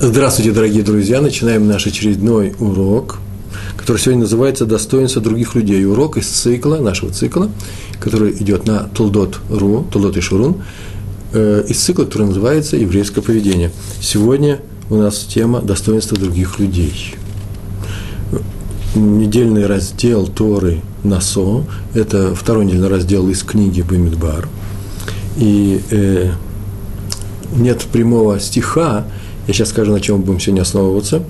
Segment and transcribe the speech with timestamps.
[0.00, 1.20] Здравствуйте, дорогие друзья!
[1.20, 3.18] Начинаем наш очередной урок,
[3.76, 5.86] который сегодня называется «Достоинство других людей».
[5.86, 7.48] Урок из цикла, нашего цикла,
[8.00, 10.56] который идет на Толдот.ру, Толдот и Шурун,
[11.32, 13.70] э, из цикла, который называется «Еврейское поведение».
[14.00, 14.60] Сегодня
[14.90, 17.14] у нас тема «Достоинство других людей».
[18.96, 21.64] Недельный раздел Торы Насо–
[21.94, 24.48] это второй недельный раздел из книги Бамидбар.
[25.36, 26.32] И э,
[27.56, 29.04] нет прямого стиха,
[29.46, 31.22] я сейчас скажу, на чем мы будем сегодня основываться.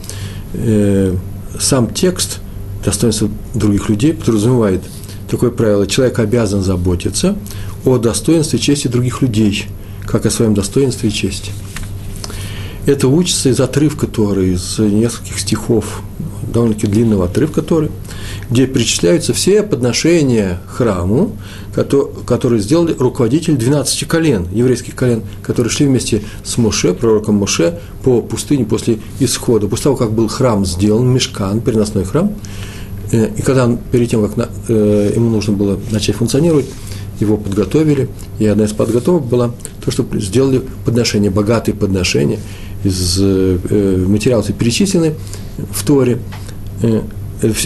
[0.54, 1.16] Э,
[1.58, 2.40] сам текст
[2.84, 4.82] достоинства других людей подразумевает
[5.28, 5.86] такое правило.
[5.86, 7.36] Человек обязан заботиться
[7.84, 9.66] о достоинстве и чести других людей,
[10.06, 11.52] как о своем достоинстве и чести.
[12.86, 16.02] Это учится из отрывка Торы, из нескольких стихов,
[16.52, 17.90] довольно-таки длинного отрывка Торы,
[18.50, 21.32] где перечисляются все подношения храму,
[22.26, 28.20] которые сделали руководитель 12 колен, еврейских колен, которые шли вместе с Моше, пророком Моше, по
[28.20, 29.66] пустыне после исхода.
[29.66, 32.32] После того, как был храм сделан, мешкан, переносной храм,
[33.12, 36.66] э, и когда он, перед тем, как э, ему нужно было начать функционировать,
[37.20, 39.52] его подготовили, и одна из подготовок была
[39.84, 42.40] то, что сделали подношения, богатые подношения
[42.82, 45.14] из э, материалов перечислены
[45.70, 46.18] в Торе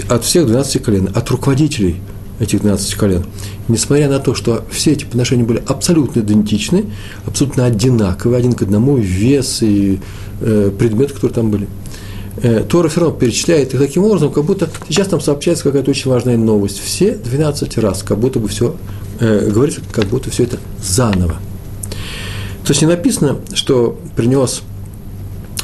[0.08, 1.96] от всех 12 колен, от руководителей
[2.40, 3.24] этих 12 колен.
[3.68, 6.86] Несмотря на то, что все эти подношения были абсолютно идентичны,
[7.26, 10.00] абсолютно одинаковые, один к одному, вес и
[10.40, 11.68] э, предметы, которые там были.
[12.42, 16.10] Э, Тора все равно перечисляет их таким образом, как будто сейчас там сообщается какая-то очень
[16.10, 16.80] важная новость.
[16.80, 18.76] Все 12 раз, как будто бы все,
[19.20, 21.38] э, говорится, как будто все это заново.
[22.64, 24.62] То есть не написано, что принес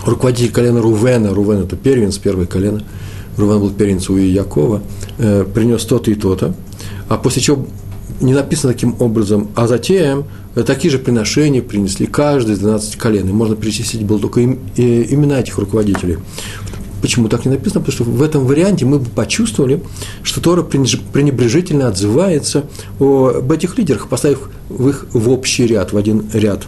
[0.05, 2.83] руководитель колена Рувена, Рувен это первенец, первое колено,
[3.37, 4.83] Рувен был первенец у Якова,
[5.19, 6.55] э, принес то-то и то-то,
[7.09, 7.67] а после чего
[8.21, 10.25] не написано таким образом, а затем
[10.67, 13.29] такие же приношения принесли каждый из 12 колен.
[13.29, 16.19] И можно перечислить было только им, и, имена этих руководителей.
[17.03, 17.81] Почему так не написано?
[17.81, 19.83] Потому что в этом варианте мы бы почувствовали,
[20.23, 22.65] что Тора пренебрежительно отзывается
[22.99, 26.63] об этих лидерах, поставив их в общий ряд, в один ряд.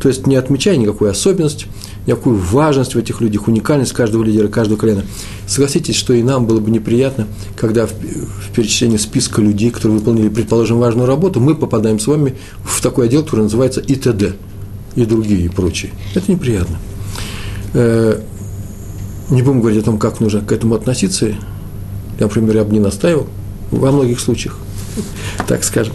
[0.00, 1.66] То есть не отмечая никакой особенности,
[2.06, 5.04] никакую важность в этих людях, уникальность каждого лидера, каждого колена.
[5.46, 10.28] Согласитесь, что и нам было бы неприятно, когда в, в перечислении списка людей, которые выполнили,
[10.28, 14.36] предположим, важную работу, мы попадаем с вами в такой отдел, который называется ИТД
[14.96, 15.92] и другие и прочие.
[16.14, 16.78] Это неприятно.
[17.74, 18.20] Э,
[19.30, 21.26] не будем говорить о том, как нужно к этому относиться.
[21.26, 21.36] Я,
[22.18, 23.26] например, я бы не настаивал
[23.70, 24.56] во многих случаях,
[25.46, 25.94] так скажем.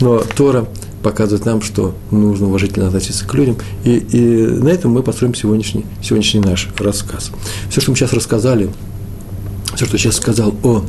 [0.00, 0.66] Но Тора
[1.04, 3.56] показывает нам, что нужно уважительно относиться к людям.
[3.84, 7.30] И, и на этом мы построим сегодняшний, сегодняшний наш рассказ.
[7.70, 8.70] Все, что мы сейчас рассказали,
[9.76, 10.82] все, что сейчас сказал о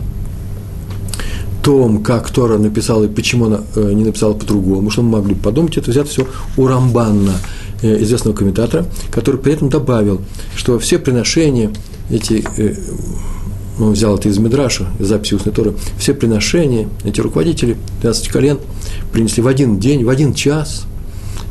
[1.62, 5.78] том, как Тора написала и почему она э, не написала по-другому, что мы могли подумать,
[5.78, 6.28] это взято все
[6.58, 7.34] у Рамбанна,
[7.82, 10.22] э, известного комментатора, который при этом добавил,
[10.56, 11.72] что все приношения,
[12.10, 12.76] эти э,
[13.80, 18.60] он взял это из Медраша, из записи устной Торы, все приношения, эти руководители 12 колен
[19.12, 20.86] принесли в один день, в один час.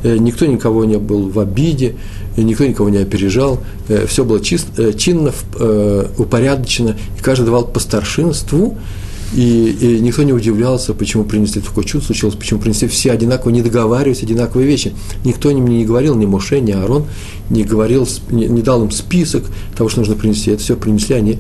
[0.03, 1.97] Э, никто никого не был в обиде,
[2.37, 5.33] никто никого не опережал, э, все было чист, э, чинно,
[6.19, 8.77] упорядочено, и каждый давал по старшинству,
[9.35, 13.63] и, и никто не удивлялся, почему принесли такое чудо случилось, почему принесли все одинаково, не
[13.63, 14.93] договариваясь, одинаковые вещи.
[15.25, 17.07] Никто мне не говорил, ни Моше, ни Аарон,
[17.51, 19.45] не говорил, не, не дал им список
[19.77, 20.53] того, что нужно принести.
[20.53, 21.39] Это все принесли они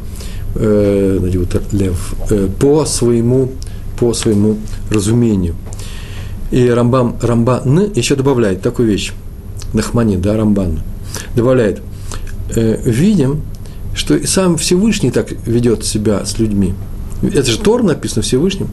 [0.56, 2.14] лев,
[2.60, 3.50] по, своему,
[3.98, 4.56] по своему
[4.90, 5.56] разумению.
[6.50, 9.12] И Рамбам, Рамбан еще добавляет такую вещь,
[9.72, 10.80] Нахмани, да, Рамбан,
[11.34, 11.80] добавляет,
[12.54, 13.42] видим,
[13.94, 16.74] что и сам Всевышний так ведет себя с людьми.
[17.22, 18.68] Это же Тор написано Всевышним.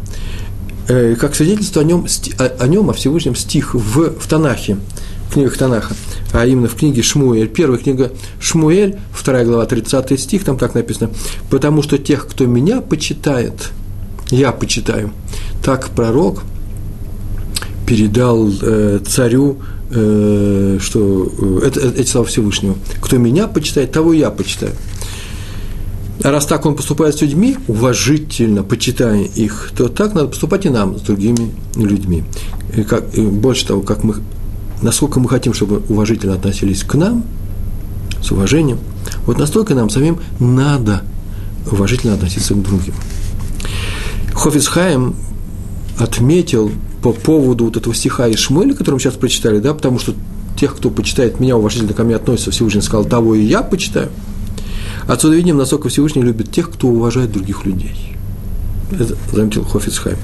[0.87, 2.05] Э, как свидетельство о нем,
[2.37, 4.77] о нем, о Всевышнем стих в, в Танахе,
[5.31, 5.95] в книгах Танаха,
[6.33, 7.47] а именно в книге Шмуэль.
[7.47, 8.11] Первая книга
[8.41, 11.09] Шмуэль, вторая глава, 30 стих, там так написано,
[11.49, 13.71] «Потому что тех, кто меня почитает,
[14.29, 15.11] я почитаю».
[15.63, 16.43] Так пророк
[17.87, 19.59] передал э, царю,
[19.89, 22.75] э, что э, это, эти слова Всевышнего.
[22.99, 24.73] «Кто меня почитает, того я почитаю».
[26.23, 30.69] А раз так он поступает с людьми, уважительно почитая их, то так надо поступать и
[30.69, 32.25] нам с другими людьми.
[32.75, 34.16] И как, и больше того, как мы
[34.81, 37.23] насколько мы хотим, чтобы уважительно относились к нам,
[38.22, 38.79] с уважением,
[39.25, 41.03] вот настолько нам самим надо
[41.72, 42.93] уважительно относиться к другим.
[44.33, 45.16] Хофицхайм
[45.97, 50.13] отметил по поводу вот этого стиха из Шмуэля, который мы сейчас прочитали, да, потому что
[50.59, 54.09] тех, кто почитает меня, уважительно ко мне относится, Всевышний сказал, того и я почитаю.
[55.07, 58.16] Отсюда видим, насколько Всевышний любит тех, кто уважает других людей.
[58.91, 60.17] Это заметил Хофицхайм.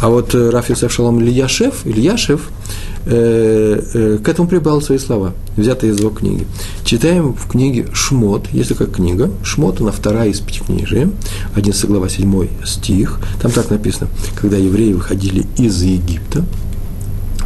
[0.00, 2.50] А вот э, Раф Юсеф Шалом Ильяшев, Ильяшев–
[3.04, 6.46] к этому прибавил свои слова, взятые из его книги.
[6.84, 11.10] Читаем в книге Шмот, есть такая книга, Шмот, она вторая из пятикнижия,
[11.54, 16.44] 11 глава, 7 стих, там так написано, когда евреи выходили из Египта,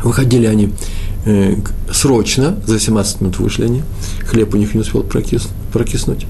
[0.03, 0.73] выходили они
[1.25, 1.55] э,
[1.91, 3.83] срочно, за 17 минут вышли они,
[4.27, 6.27] хлеб у них не успел прокис, прокиснуть,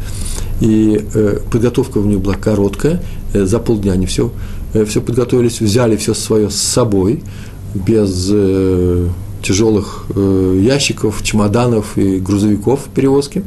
[0.60, 3.02] и э, подготовка у них была короткая,
[3.32, 4.32] э, за полдня они все,
[4.72, 7.22] э, все подготовились, взяли все свое с собой,
[7.74, 9.08] без э,
[9.42, 13.44] тяжелых э, ящиков, чемоданов и грузовиков перевозки.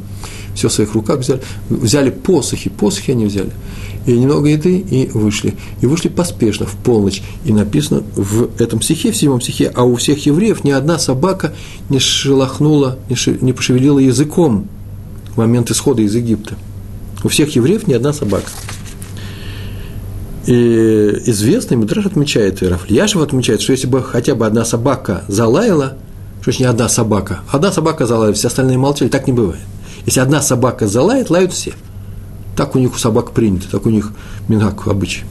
[0.55, 1.41] Все в своих руках взяли.
[1.69, 3.51] Взяли посохи, посохи они взяли.
[4.05, 5.55] И немного еды, и вышли.
[5.81, 7.21] И вышли поспешно, в полночь.
[7.45, 11.53] И написано в этом стихе, в седьмом стихе, а у всех евреев ни одна собака
[11.89, 14.67] не шелохнула, не, ши, не пошевелила языком
[15.33, 16.55] в момент исхода из Египта.
[17.23, 18.49] У всех евреев ни одна собака.
[20.49, 25.93] И известный Мидраш отмечает, и Рафлияшев отмечает, что если бы хотя бы одна собака залаяла,
[26.41, 29.61] что не одна собака, одна собака залаяла, все остальные молчали, так не бывает.
[30.07, 31.73] Если одна собака залает, лают все.
[32.57, 34.11] Так у них у собак принято, так у них
[34.47, 35.21] мингак обычай.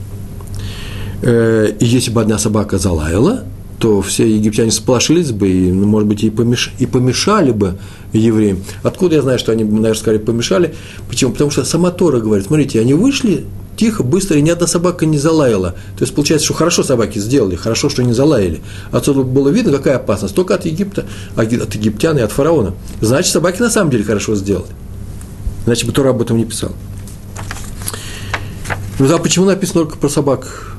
[1.21, 3.43] Э, и если бы одна собака залаяла,
[3.77, 6.71] то все египтяне сполошились бы и, ну, может быть, и, помеш...
[6.79, 7.77] и помешали бы
[8.13, 8.59] евреям.
[8.83, 10.75] Откуда я знаю, что они, наверное, сказали, помешали?
[11.09, 11.33] Почему?
[11.33, 13.45] Потому что сама Тора говорит, смотрите, они вышли
[13.79, 15.71] тихо, быстро, и ни одна собака не залаяла.
[15.97, 18.61] То есть получается, что хорошо собаки сделали, хорошо, что не залаяли.
[18.91, 20.35] Отсюда было видно, какая опасность.
[20.35, 21.05] Только от Египта,
[21.37, 22.73] от египтян и от фараона.
[22.99, 24.67] Значит, собаки на самом деле хорошо сделали.
[25.65, 26.71] Иначе бы Тора об этом не писал.
[28.99, 30.73] Ну да, почему написано только про собак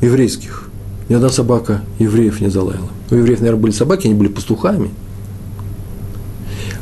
[0.00, 0.70] еврейских?
[1.08, 2.88] Ни одна собака евреев не залаяла.
[3.10, 4.90] У евреев, наверное, были собаки, они были пастухами–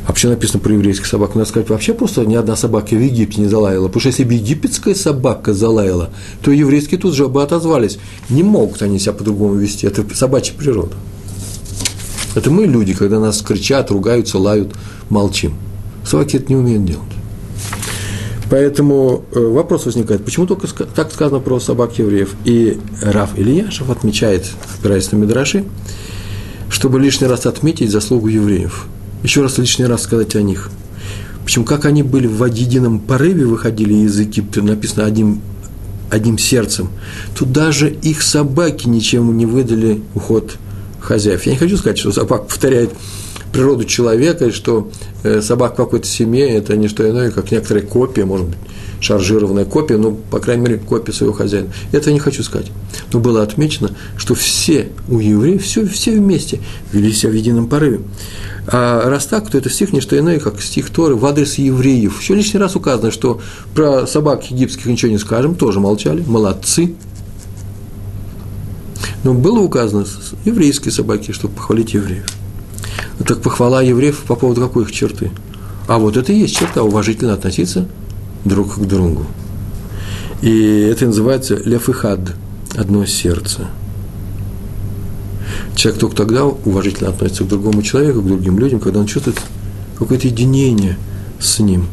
[0.07, 3.47] вообще написано про еврейских собак, надо сказать, вообще просто ни одна собака в Египте не
[3.47, 6.09] залаяла, потому что если бы египетская собака залаяла,
[6.41, 7.97] то еврейские тут же бы отозвались.
[8.29, 10.95] Не могут они себя по-другому вести, это собачья природа.
[12.35, 14.73] Это мы, люди, когда нас кричат, ругаются, лают,
[15.09, 15.55] молчим.
[16.05, 17.03] Собаки это не умеют делать.
[18.49, 22.35] Поэтому э, вопрос возникает, почему только так сказано про собак евреев?
[22.45, 24.45] И Раф Ильяшев отмечает,
[24.77, 25.65] опираясь на Мидраши,
[26.69, 28.85] чтобы лишний раз отметить заслугу евреев–
[29.25, 30.69] еще раз лишний раз сказать о них.
[31.43, 35.41] Почему, как они были в едином порыве, выходили из Египта, написано одним,
[36.09, 36.89] одним сердцем,
[37.37, 40.57] то даже их собаки ничем не выдали уход
[40.99, 41.45] хозяев.
[41.45, 42.91] Я не хочу сказать, что собака повторяет
[43.55, 44.91] природу человека, и что
[45.23, 48.57] э, собак в какой-то семье– это не что иное, как некоторая копия, может быть,
[48.99, 51.69] шаржированная копия, ну, по крайней мере, копия своего хозяина.
[51.93, 52.67] Это я не хочу сказать.
[53.13, 56.59] Но было отмечено, что все у евреев, все, все вместе
[56.91, 58.01] вели себя в едином порыве.
[58.67, 62.19] А раз так, то это стих не что иное, как стих Торы в адрес евреев.
[62.19, 63.39] Еще лишний раз указано, что
[63.73, 66.93] про собак египетских ничего не скажем, тоже молчали, молодцы.
[69.23, 70.05] Но было указано
[70.43, 72.25] еврейские собаки, чтобы похвалить евреев.
[73.23, 75.31] Так похвала евреев по поводу какой их черты?
[75.87, 77.87] А вот это и есть черта, уважительно относиться
[78.43, 79.25] друг к другу.
[80.41, 82.35] И это называется лефихад,
[82.75, 83.67] одно сердце–
[85.75, 89.39] Человек только тогда уважительно относится к другому человеку, к другим людям, когда он чувствует
[89.97, 90.97] какое-то единение
[91.39, 91.87] с ним.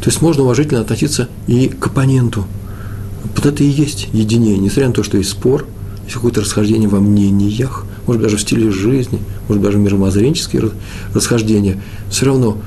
[0.00, 2.44] То есть можно уважительно относиться и к оппоненту.
[3.34, 5.66] Вот это и есть единение, несмотря на то, что есть спор,
[6.04, 9.18] есть какое-то расхождение во мнениях, может даже в стиле жизни,
[9.48, 10.70] может даже мировоззренческие
[11.14, 12.58] расхождения, все равно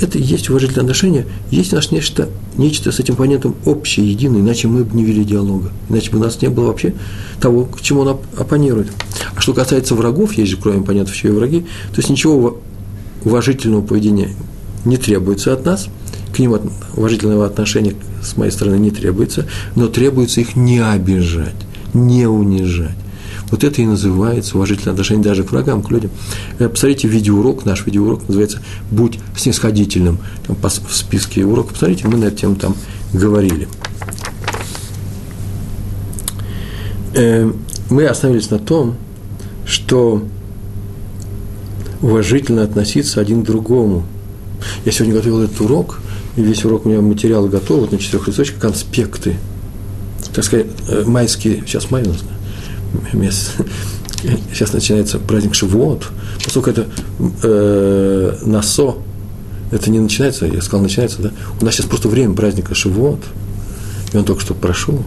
[0.00, 4.68] это есть уважительное отношение, есть у нас нечто, нечто с этим оппонентом общее, единое, иначе
[4.68, 6.94] мы бы не вели диалога, иначе бы у нас не было вообще
[7.40, 8.92] того, к чему он оппонирует.
[9.34, 11.60] А что касается врагов, есть же, кроме оппонентов, еще и враги,
[11.90, 12.60] то есть ничего
[13.24, 14.30] уважительного поведения
[14.84, 15.88] не требуется от нас,
[16.34, 16.56] к ним
[16.96, 21.54] уважительного отношения с моей стороны не требуется, но требуется их не обижать,
[21.94, 22.96] не унижать.
[23.50, 26.10] Вот это и называется уважительное отношение даже к врагам, к людям.
[26.58, 28.60] Э, посмотрите видеоурок, наш видеоурок называется
[28.90, 30.18] «Будь снисходительным».
[30.46, 32.76] Там в списке уроков, посмотрите, мы на эту тему там
[33.12, 33.68] говорили.
[37.14, 37.50] Э,
[37.90, 38.96] мы остановились на том,
[39.66, 40.24] что
[42.02, 44.04] уважительно относиться один к другому.
[44.84, 46.00] Я сегодня готовил этот урок,
[46.36, 49.36] и весь урок у меня материал готов, вот на четырех листочках, конспекты.
[50.34, 52.24] Так сказать, э, майские, сейчас май у нас,
[53.12, 53.52] месяц.
[54.52, 56.06] Сейчас начинается праздник Шивот,
[56.42, 56.86] поскольку это
[57.42, 58.96] э, Насо,
[59.70, 61.32] это не начинается, я сказал, начинается, да?
[61.60, 63.20] У нас сейчас просто время праздника Шивот,
[64.12, 65.02] и он только что прошел.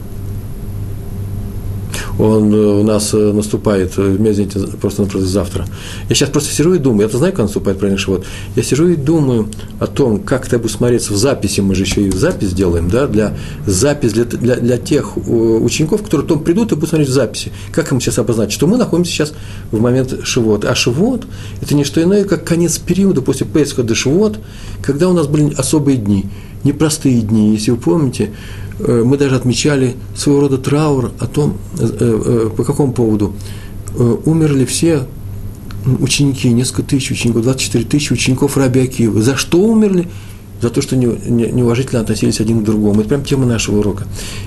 [2.19, 5.65] Он у нас наступает, извините, просто-напросто завтра.
[6.09, 8.25] Я сейчас просто сижу и думаю, я-то знаю, как наступает праздник Шивот.
[8.55, 12.01] Я сижу и думаю о том, как это будет смотреться в записи, мы же еще
[12.01, 16.75] и запись делаем, да, для запись для, для, для тех учеников, которые потом придут и
[16.75, 17.51] будут смотреть в записи.
[17.71, 18.53] Как им сейчас обозначить?
[18.53, 19.33] Что мы находимся сейчас
[19.71, 20.65] в момент Шивот.
[20.65, 21.27] А Шивот–
[21.61, 24.39] это не что иное, как конец периода после Песха до Шивот,
[24.81, 26.25] когда у нас были особые дни,
[26.63, 27.53] непростые дни.
[27.53, 32.63] Если вы помните, э, мы даже отмечали своего рода траур о том, э, э, по
[32.63, 33.33] какому поводу
[34.25, 35.07] умерли все
[35.99, 39.21] ученики, несколько тысяч учеников, 24 тысячи учеников Раби Акива.
[39.21, 40.07] За что умерли?
[40.61, 43.01] За то, что неуважительно относились один к другому.
[43.01, 44.05] Это прям тема нашего урока.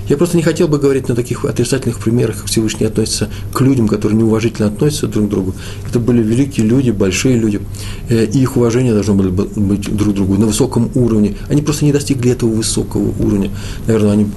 [0.09, 3.87] Я просто не хотел бы говорить на таких отрицательных примерах, как Всевышний относится к людям,
[3.87, 5.55] которые неуважительно относятся друг к другу.
[5.89, 7.61] Это были великие люди, большие люди,
[8.09, 11.35] э, и их уважение должно было быть друг к другу на высоком уровне.
[11.49, 13.51] Они просто не достигли этого высокого уровня.
[13.87, 14.27] Наверное, они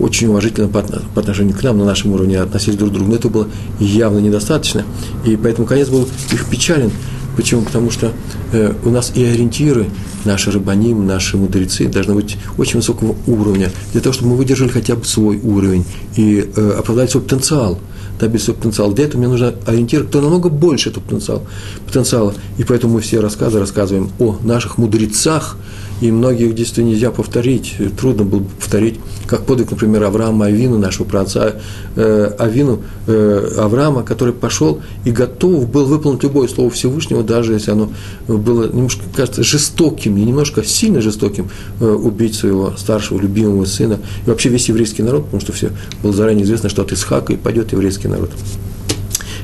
[0.00, 0.80] очень уважительно по
[1.20, 3.46] отношению к нам, на нашем уровне относились друг к другу, но это было
[3.78, 4.84] явно недостаточно,
[5.26, 6.90] и поэтому конец был их печален.
[7.40, 7.62] Почему?
[7.62, 8.12] Потому что
[8.52, 9.86] э, у нас и ориентиры,
[10.26, 14.94] наши рыбаним, наши мудрецы должны быть очень высокого уровня, для того, чтобы мы выдержали хотя
[14.94, 17.78] бы свой уровень и э, оправдать свой потенциал,
[18.18, 18.92] добиться свой потенциал.
[18.92, 21.42] Для этого мне нужно ориентир, кто намного больше этого потенциала,
[21.86, 22.34] потенциала.
[22.58, 25.56] И поэтому мы все рассказы рассказываем о наших мудрецах,
[26.00, 31.06] и многих действительно нельзя повторить, трудно было бы повторить, как подвиг, например, Авраама Авину, нашего
[31.06, 31.60] праотца
[31.96, 37.70] э, Авину, э, Авраама, который пошел и готов был выполнить любое слово Всевышнего, даже если
[37.70, 37.90] оно
[38.26, 43.98] было немножко, кажется, жестоким, не немножко, а сильно жестоким, э, убить своего старшего, любимого сына,
[44.26, 45.70] и вообще весь еврейский народ, потому что все
[46.02, 48.30] было заранее известно, что от Исхака и пойдет еврейский народ.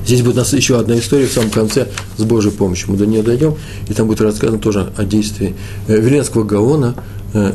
[0.07, 2.93] Здесь будет у нас еще одна история в самом конце с Божьей помощью.
[2.93, 3.57] Мы до нее дойдем,
[3.89, 5.57] и там будет рассказано тоже о действии
[5.89, 6.95] э, Веленского Гаона,
[7.35, 7.53] э,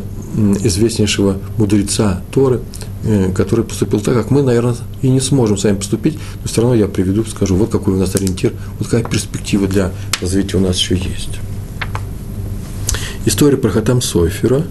[0.61, 2.59] известнейшего мудреца Торы,
[3.05, 6.75] э, который поступил так, как мы, наверное, и не сможем сами поступить, но все равно
[6.75, 10.77] я приведу, скажу, вот какой у нас ориентир, вот какая перспектива для развития у нас
[10.77, 11.39] еще есть.
[13.25, 14.63] История про Хатам Сойфера,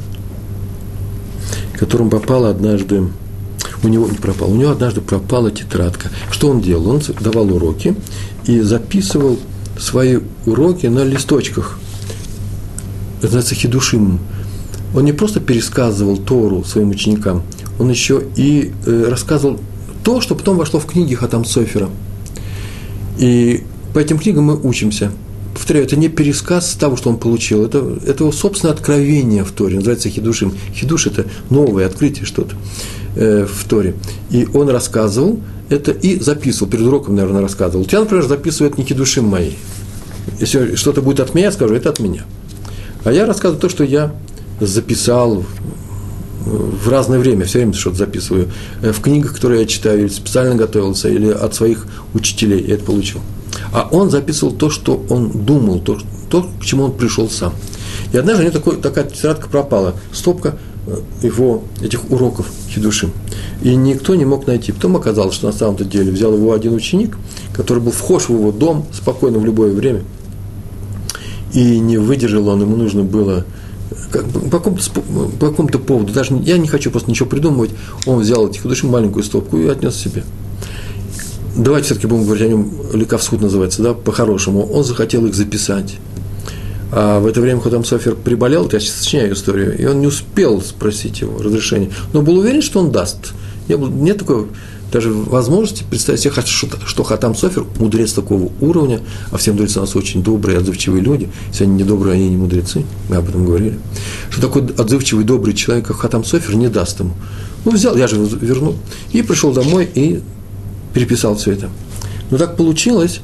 [1.78, 3.08] которому попала однажды
[3.82, 4.50] у него не пропал.
[4.50, 6.10] У него однажды пропала тетрадка.
[6.30, 6.88] Что он делал?
[6.88, 7.94] Он давал уроки
[8.44, 9.38] и записывал
[9.78, 11.78] свои уроки на листочках.
[13.18, 14.20] Это называется хидушим.
[14.94, 17.42] Он не просто пересказывал Тору своим ученикам,
[17.78, 19.60] он еще и э, рассказывал
[20.02, 21.88] то, что потом вошло в книги Хатам Софера.
[23.18, 25.12] И по этим книгам мы учимся.
[25.54, 29.76] Повторяю, это не пересказ того, что он получил, это, это его собственное откровение в Торе,
[29.76, 30.54] называется хидушим.
[30.74, 32.56] Хидуш– это новое открытие что-то.
[33.16, 33.96] Э, в Торе.
[34.30, 37.84] И он рассказывал это и записывал, перед уроком, наверное, рассказывал.
[37.90, 39.52] Я, например, записываю это не души мои.
[40.38, 42.22] Если что-то будет от меня, я скажу, это от меня.
[43.02, 44.12] А я рассказываю то, что я
[44.60, 45.44] записал
[46.46, 48.48] в разное время, все время что-то записываю.
[48.80, 52.84] Э, в книгах, которые я читаю, или специально готовился, или от своих учителей я это
[52.84, 53.20] получил.
[53.72, 55.98] А он записывал то, что он думал, то,
[56.30, 57.54] то к чему он пришел сам.
[58.12, 60.56] И однажды у него такой, такая тетрадка пропала, стопка–
[61.22, 63.12] его, этих уроков хидушим.
[63.62, 64.72] И никто не мог найти.
[64.72, 67.16] Потом оказалось, что на самом-то деле взял его один ученик,
[67.52, 70.02] который был вхож в его дом спокойно в любое время.
[71.52, 73.44] И не выдержал он, ему нужно было
[74.10, 74.82] как, по какому-то,
[75.38, 77.70] по какому-то поводу, даже я не хочу просто ничего придумывать,
[78.06, 80.24] он взял этих худушим маленькую стопку и отнес себе.
[81.56, 84.62] Давайте все-таки будем говорить о нем, Лекавсхуд называется, да, по-хорошему.
[84.72, 85.96] Он захотел их записать.
[86.92, 90.60] А в это время Ходам Софер приболел, я сейчас сочиняю историю, и он не успел
[90.60, 93.32] спросить его разрешения, но был уверен, что он даст.
[93.68, 94.46] Не было, нет такой
[94.90, 99.82] даже возможности представить себе, что, что Хатам Софер– мудрец такого уровня, а все мудрецы у
[99.82, 101.28] нас очень добрые, отзывчивые люди.
[101.50, 103.78] Если они не добрые, они не мудрецы, мы об этом говорили.
[104.30, 107.12] Что такой отзывчивый, добрый человек, как Хатам Софер, не даст ему.
[107.64, 108.74] Ну, взял, я же его вернул.
[109.12, 110.22] И пришел домой и
[110.92, 111.70] переписал все это.
[112.32, 113.20] Но так получилось,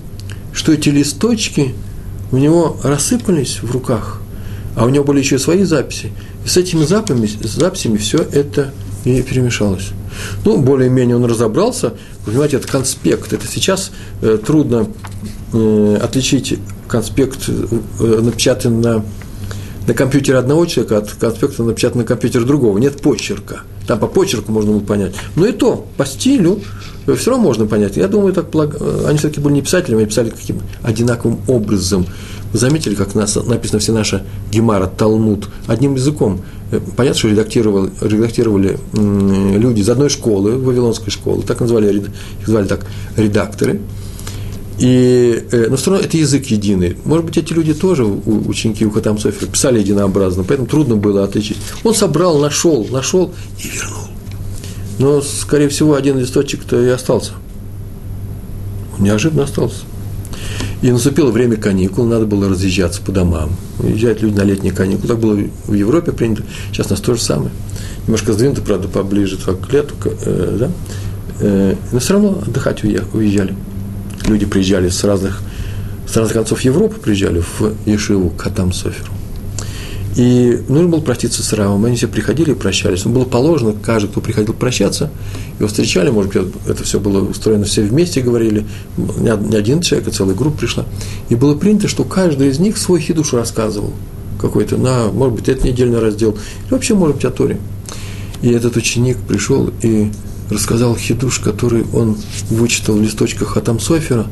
[0.53, 1.75] что эти листочки–
[2.33, 4.21] у него рассыпались в руках,
[4.75, 6.13] а у него были еще свои записи.
[6.45, 8.73] И с этими записями, с записями все это
[9.05, 9.89] и перемешалось.
[10.45, 11.95] Ну, более-менее он разобрался.
[12.25, 13.33] Вы понимаете, это конспект.
[13.33, 13.93] Это сейчас
[14.23, 14.89] э, трудно
[15.53, 19.05] э, отличить конспект, э, напечатанный на,
[19.87, 22.79] на компьютере одного человека, от конспекта, напечатанного на компьютере другого.
[22.79, 23.61] Нет почерка.
[23.87, 25.15] Там по почерку можно было понять.
[25.37, 26.61] Но и то, по стилю,
[27.15, 27.97] все равно можно понять.
[27.97, 28.47] Я думаю, так,
[29.07, 32.07] они все-таки были не писателями, они писали каким одинаковым образом.
[32.53, 36.41] Вы заметили, как нас, написано все наша Гемара, Талмуд, одним языком.
[36.71, 42.11] Э, понятно, что редактировали, редактировали люди из одной школы, Вавилонской школы, так называли, их
[42.47, 42.87] звали так
[43.17, 43.81] редакторы.
[44.79, 46.97] И, э, но все равно это язык единый.
[47.05, 51.57] Может быть, эти люди тоже, ученики у Хатам Софера, писали единообразно, поэтому трудно было отличить.
[51.83, 53.33] Он собрал, нашел, нашел
[53.63, 54.06] и вернул.
[54.99, 57.33] Но, скорее всего, один листочек-то и остался.
[58.99, 59.85] Неожиданно остался.
[60.83, 63.51] И наступило время каникул, надо было разъезжаться по домам.
[63.79, 65.09] Уезжают люди на летние каникулы.
[65.09, 66.45] Так было в Европе принято.
[66.71, 67.51] Сейчас у нас то же самое.
[68.07, 70.71] Немножко сдвинуто, правда, поближе к лету, э, да?
[71.41, 73.55] Э, но все равно отдыхать уезжали.
[74.27, 75.43] Люди приезжали с разных,
[76.09, 79.13] с разных концов Европы, приезжали в Ешиву, к Атам Соферу.
[80.17, 81.85] И нужно было проститься с Равом.
[81.85, 83.05] Они все приходили и прощались.
[83.05, 85.11] Но было положено, каждый, кто приходил прощаться,
[85.59, 88.65] его встречали, может быть, это все было устроено, все вместе говорили,
[88.97, 90.87] не один человек, а целая группа пришла.
[91.29, 93.93] И было принято, что каждый из них свой хидуш рассказывал
[94.41, 97.59] какой-то, на, может быть, это недельный раздел, или вообще, может быть, о Торе.
[98.41, 100.11] И этот ученик пришел и
[100.51, 102.17] рассказал хидуш, который он
[102.49, 104.27] вычитал в листочках Хатам Софера,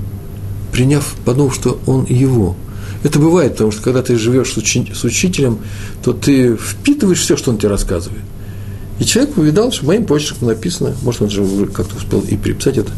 [0.72, 2.56] приняв, подумав, что он его–
[3.04, 5.58] это бывает, потому что когда ты живешь с, учи, с учителем,
[6.02, 8.22] то ты впитываешь все, что он тебе рассказывает.
[8.98, 12.92] И человек увидал, что моим почерком написано, может, он же как-то успел и переписать это,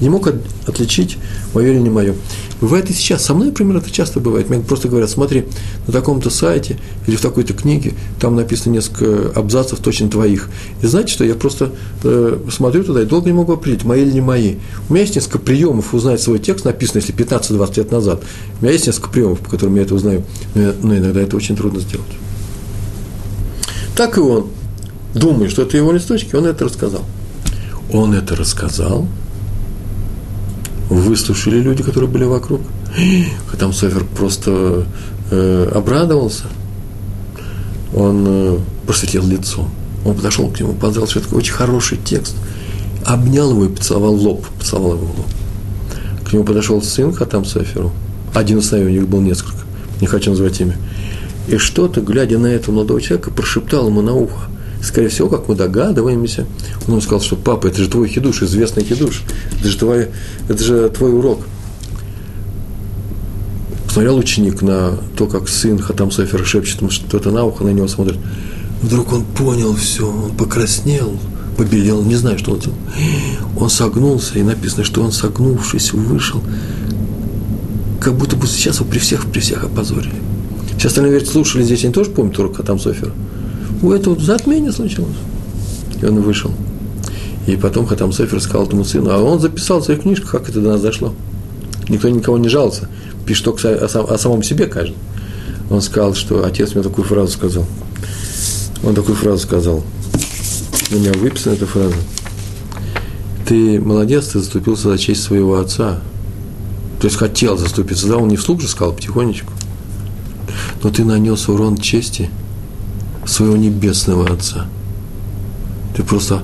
[0.00, 0.28] не мог
[0.66, 1.18] отличить
[1.54, 2.14] мое или не мое.
[2.60, 3.24] Бывает и сейчас.
[3.24, 4.48] Со мной, например, это часто бывает.
[4.48, 5.44] Мне просто говорят, смотри,
[5.86, 10.48] на таком-то сайте или в такой-то книге там написано несколько абзацев точно твоих.
[10.82, 11.72] И знаете что, я просто
[12.04, 14.56] э, смотрю туда и долго не могу определить, мои или не мои.
[14.88, 18.22] У меня есть несколько приемов узнать свой текст, написанный, если 15-20 лет назад.
[18.60, 20.24] У меня есть несколько приемов, по которым я это узнаю,
[20.54, 22.06] но иногда это очень трудно сделать.
[23.96, 24.46] Так и он,
[25.14, 27.02] думая, что это его листочки, он это рассказал.
[27.92, 29.08] Он это рассказал–
[30.88, 32.60] выслушали люди, которые были вокруг.
[33.48, 34.84] Хатам Софер просто
[35.30, 36.44] э, обрадовался.
[37.94, 39.68] Он э, просветлел лицо.
[40.04, 42.36] Он подошел к нему, поздравил, что это очень хороший текст.
[43.04, 44.46] Обнял его и поцеловал лоб.
[44.58, 45.26] Поцеловал его лоб.
[46.28, 47.92] К нему подошел сын Хатам Соферу.
[48.34, 49.58] Один из у них был несколько.
[50.00, 50.76] Не хочу назвать имя.
[51.48, 54.42] И что-то, глядя на этого молодого человека, прошептал ему на ухо–
[54.82, 56.46] скорее всего, как мы догадываемся,
[56.86, 59.22] он ему сказал, что папа, это же твой хидуш, известный хидуш,
[59.58, 60.08] это же твой,
[60.48, 61.40] это же твой урок.
[63.86, 68.18] Посмотрел ученик на то, как сын Хатам Софер шепчет что-то на ухо, на него смотрит.
[68.82, 71.18] Вдруг он понял все, он покраснел,
[71.56, 72.76] побелел, не знаю, что он делал.
[73.58, 76.40] Он согнулся, и написано, что он, согнувшись, вышел,
[78.00, 80.14] как будто бы сейчас его при всех, при всех опозорили.
[80.78, 83.12] Все остальные, ведь слушали здесь, они тоже помнят урок Хатам Софера
[83.82, 85.16] у этого затмение случилось.
[86.00, 86.50] И он вышел.
[87.46, 90.60] И потом Хатам Софер сказал этому сыну, а он записал в своих книжках, как это
[90.60, 91.14] до нас дошло.
[91.88, 92.88] Никто никого не жаловался,
[93.26, 94.96] пишет только о, о самом себе каждый.
[95.70, 97.64] Он сказал, что отец мне такую фразу сказал.
[98.82, 99.82] Он такую фразу сказал.
[100.90, 101.94] У меня выписана эта фраза.
[103.46, 106.00] Ты молодец, ты заступился за честь своего отца.
[107.00, 109.52] То есть хотел заступиться, да, он не вслух же сказал, потихонечку.
[110.82, 112.28] Но ты нанес урон чести–
[113.28, 114.66] своего небесного Отца.
[115.96, 116.42] Ты просто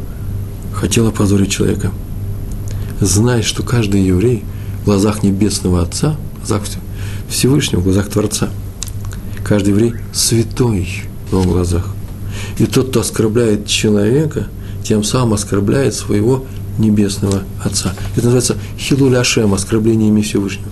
[0.73, 1.91] хотел опозорить человека.
[3.01, 4.45] Знай, что каждый еврей
[4.83, 6.63] в глазах небесного Отца, в глазах
[7.29, 8.51] Всевышнего, в глазах Творца,
[9.45, 10.89] каждый еврей святой
[11.31, 11.87] в его глазах.
[12.59, 14.49] И тот, кто оскорбляет человека,
[14.83, 16.45] тем самым оскорбляет своего
[16.79, 17.95] небесного Отца.
[18.13, 20.69] Это называется хилуля Ашем, оскорблениями Всевышнего.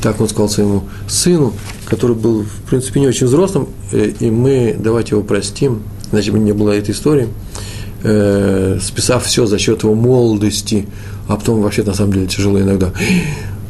[0.00, 1.52] Так он сказал своему сыну,
[1.92, 6.38] который был, в принципе, не очень взрослым, э, и мы давайте его простим, иначе бы
[6.38, 7.28] не было этой истории,
[8.02, 10.86] э, списав все за счет его молодости,
[11.28, 12.92] а потом вообще на самом деле тяжело иногда.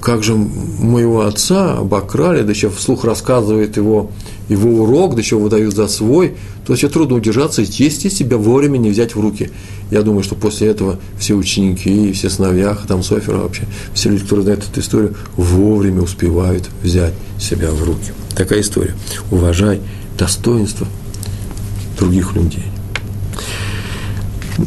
[0.01, 4.13] Как же моего отца обокрали, да еще вслух рассказывает его,
[4.53, 6.35] его урок, да еще выдают за свой,
[6.65, 9.51] то вообще трудно удержаться и есть себя вовремя не взять в руки.
[9.91, 14.45] Я думаю, что после этого все ученики, все сыновья, там Софера вообще, все люди, которые
[14.45, 18.13] знают эту историю, вовремя успевают взять себя в руки.
[18.35, 18.95] Такая история.
[19.31, 19.81] Уважай
[20.19, 20.87] достоинство
[21.99, 22.65] других людей.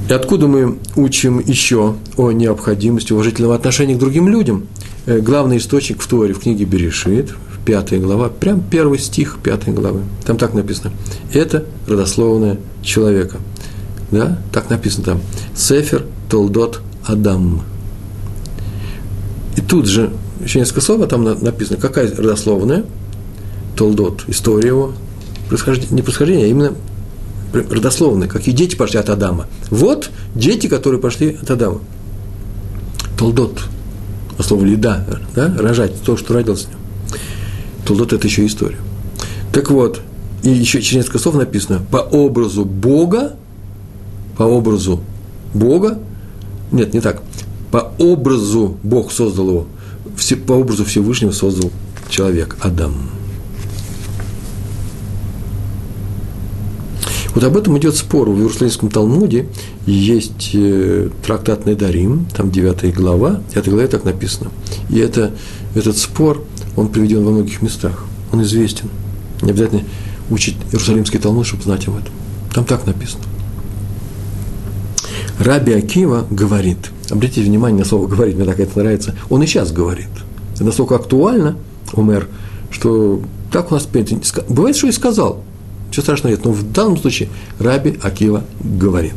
[0.09, 4.67] И откуда мы учим еще о необходимости уважительного отношения к другим людям?
[5.05, 7.33] Э, главный источник в Торе, в книге Берешит,
[7.65, 10.01] пятая глава, прям первый стих пятой главы.
[10.25, 10.91] Там так написано.
[11.33, 13.37] Это родословное человека.
[14.11, 14.39] Да?
[14.53, 15.21] Так написано там.
[15.55, 17.63] Сефер Толдот Адам.
[19.57, 20.11] И тут же
[20.43, 22.85] еще несколько слов, а там написано, какая родословная,
[23.75, 24.93] Толдот, история его,
[25.49, 26.73] происхождение, не происхождение, а именно
[27.53, 29.47] родословная, какие дети пошли от Адама.
[29.69, 31.79] Вот дети, которые пошли от Адама.
[33.17, 33.61] Толдот,
[34.37, 36.67] а слово лида, да, рожать, то, что родился.
[37.85, 38.77] Толдот– это еще история.
[39.51, 40.01] Так вот,
[40.43, 43.35] и еще через несколько слов написано, по образу Бога,
[44.37, 45.01] по образу
[45.53, 45.99] Бога,
[46.71, 47.21] нет, не так,
[47.71, 49.67] по образу Бог создал его,
[50.45, 51.71] по образу Всевышнего создал
[52.09, 52.93] человек, Адам.
[57.35, 58.29] Вот об этом идет спор.
[58.29, 59.49] В Иерусалимском Талмуде
[59.85, 64.51] есть э, трактат Недарим, там 9 глава, 9 главе так написано.
[64.89, 65.33] И это,
[65.75, 66.45] этот спор,
[66.75, 68.05] он приведен во многих местах.
[68.31, 68.89] Он известен.
[69.41, 69.83] Не обязательно
[70.29, 72.13] учить Иерусалимский Талмуд, чтобы знать об этом.
[72.53, 73.23] Там так написано.
[75.39, 79.71] Раби Акива говорит, обратите внимание на слово «говорит», мне так это нравится, он и сейчас
[79.71, 80.07] говорит.
[80.53, 81.57] Это настолько актуально,
[81.93, 82.27] Умер,
[82.71, 83.87] что так у нас.
[84.49, 85.43] Бывает, что и сказал.
[85.89, 86.43] Ничего страшного нет.
[86.43, 89.13] Но в данном случае Раби Акива говорит.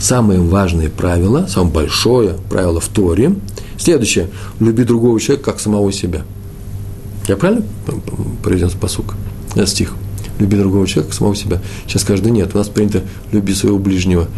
[0.00, 3.34] Самое важное правило, самое большое правило в Торе,
[3.78, 4.28] следующее.
[4.60, 6.22] Люби другого человека, как самого себя.
[7.26, 7.64] Я правильно
[8.42, 9.14] произнес посук?
[9.54, 9.94] Это стих.
[10.38, 11.60] Люби другого человека, самого себя.
[11.86, 14.28] Сейчас да нет, у нас принято люби своего ближнего,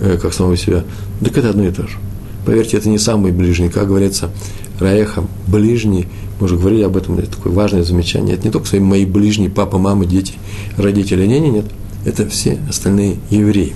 [0.00, 0.84] э, как самого себя.
[1.20, 1.96] Так это одно и то же.
[2.44, 3.70] Поверьте, это не самый ближний.
[3.70, 4.30] Как говорится,
[4.78, 6.06] Раеха, ближний,
[6.38, 8.34] мы уже говорили об этом, это такое важное замечание.
[8.34, 10.34] Это не только свои мои ближние, папа, мама, дети,
[10.76, 11.26] родители.
[11.26, 11.64] Нет, нет, нет.
[12.04, 13.74] Это все остальные евреи.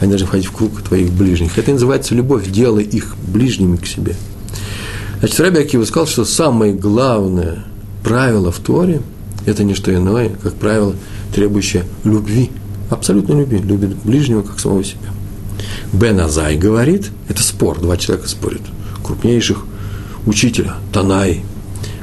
[0.00, 1.56] Они должны входить в круг твоих ближних.
[1.56, 2.50] Это называется любовь.
[2.50, 4.14] Делай их ближними к себе.
[5.20, 7.64] Значит, Раби Акива сказал, что самое главное
[8.02, 9.02] правило в Торе–
[9.46, 10.94] это не что иное, как правило,
[11.34, 12.50] требующее любви,
[12.90, 15.10] абсолютной любви, любит ближнего, как самого себя.
[15.92, 18.62] Бен Азай говорит, это спор, два человека спорят,
[19.04, 19.64] крупнейших
[20.26, 21.44] учителя, Танай,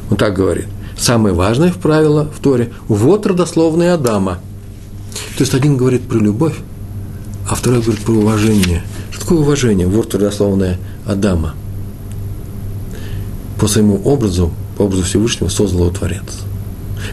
[0.09, 0.67] он так говорит.
[0.97, 4.39] Самое важное в правило в Торе– вот родословная Адама.
[5.37, 6.55] То есть один говорит про любовь,
[7.49, 8.83] а второй говорит про уважение.
[9.11, 9.87] Что такое уважение?
[9.87, 11.53] Вот родословная Адама.
[13.59, 16.23] По своему образу, по образу Всевышнего создал его Творец.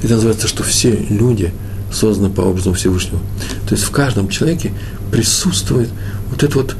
[0.02, 1.52] Это называется, что все люди
[1.92, 3.20] созданы по образу Всевышнего.
[3.68, 4.72] То есть в каждом человеке
[5.10, 5.90] присутствует
[6.30, 6.76] вот это вот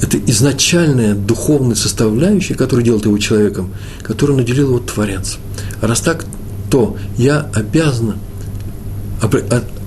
[0.00, 5.38] это изначальная духовная составляющая, которая делает его человеком, которую наделил его Творец.
[5.80, 6.24] А раз так,
[6.70, 8.16] то я обязана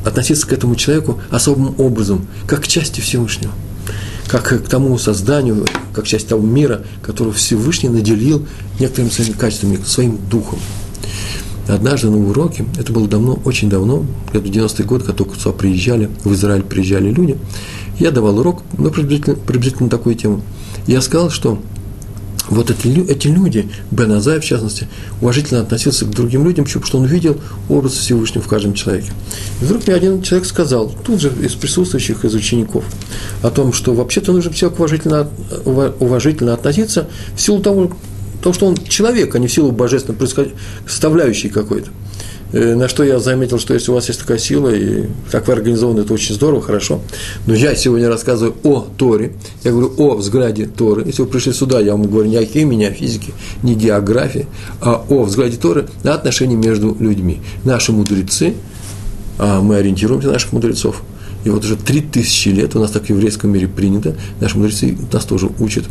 [0.04, 3.54] относиться к этому человеку особым образом, как к части Всевышнего,
[4.28, 8.46] как к тому созданию, как к части того мира, которого Всевышний наделил
[8.80, 10.60] некоторыми своими качествами, своим духом.
[11.68, 15.52] Однажды на уроке, это было давно, очень давно, где-то в 90-е годы, когда только сюда
[15.52, 17.38] приезжали, в Израиль приезжали люди,
[18.00, 20.42] я давал урок, ну, приблизительно, приблизительно такую тему.
[20.86, 21.60] Я сказал, что
[22.50, 24.88] вот эти, эти люди, Бен Азай, в частности,
[25.22, 29.12] уважительно относился к другим людям, потому что он видел образ Всевышнего в каждом человеке.
[29.62, 32.84] И вдруг мне один человек сказал, тут же из присутствующих, из учеников,
[33.42, 35.30] о том, что вообще-то нужно к уважительно,
[35.66, 37.92] уважительно относиться в силу того,
[38.42, 40.18] того, что он человек, а не в силу божественной
[40.88, 41.90] составляющей какой-то.
[42.54, 45.54] Э, на что я заметил, что если у вас есть такая сила, и как вы
[45.54, 47.02] организованы, это очень здорово, хорошо.
[47.46, 49.34] Но я сегодня рассказываю о Торе,
[49.64, 51.04] я говорю о взгляде Торы.
[51.06, 53.34] Если вы пришли сюда, я вам говорю не о химии, не о физике,
[53.64, 54.48] не о географии,
[54.82, 57.40] а о взгляде Торы на отношения между людьми.
[57.66, 58.54] Наши мудрецы,
[59.38, 61.04] а мы ориентируемся на наших мудрецов,
[61.44, 64.98] и вот уже три тысячи лет у нас так в еврейском мире принято, наши мудрецы
[65.12, 65.86] нас тоже учат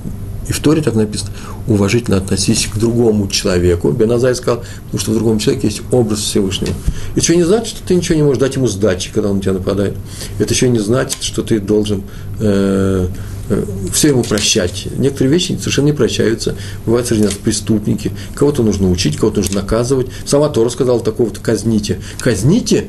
[0.49, 1.31] и в Торе так написано,
[1.67, 3.91] уважительно относись к другому человеку.
[3.91, 6.75] Беназай сказал, потому что в другом человеке есть образ Всевышнего.
[7.13, 9.43] Это еще не значит, что ты ничего не можешь дать ему сдачи, когда он на
[9.43, 9.95] тебя нападает.
[10.39, 12.03] Это еще не значит, что ты должен
[12.39, 13.09] э,
[13.49, 14.87] э, все ему прощать.
[14.97, 16.55] Некоторые вещи совершенно не прощаются.
[16.85, 18.13] Бывают среди нас преступники.
[18.35, 20.09] Кого-то нужно учить, кого-то нужно наказывать.
[20.25, 22.01] Сама Тора сказала такого-то казните.
[22.21, 22.87] Казните,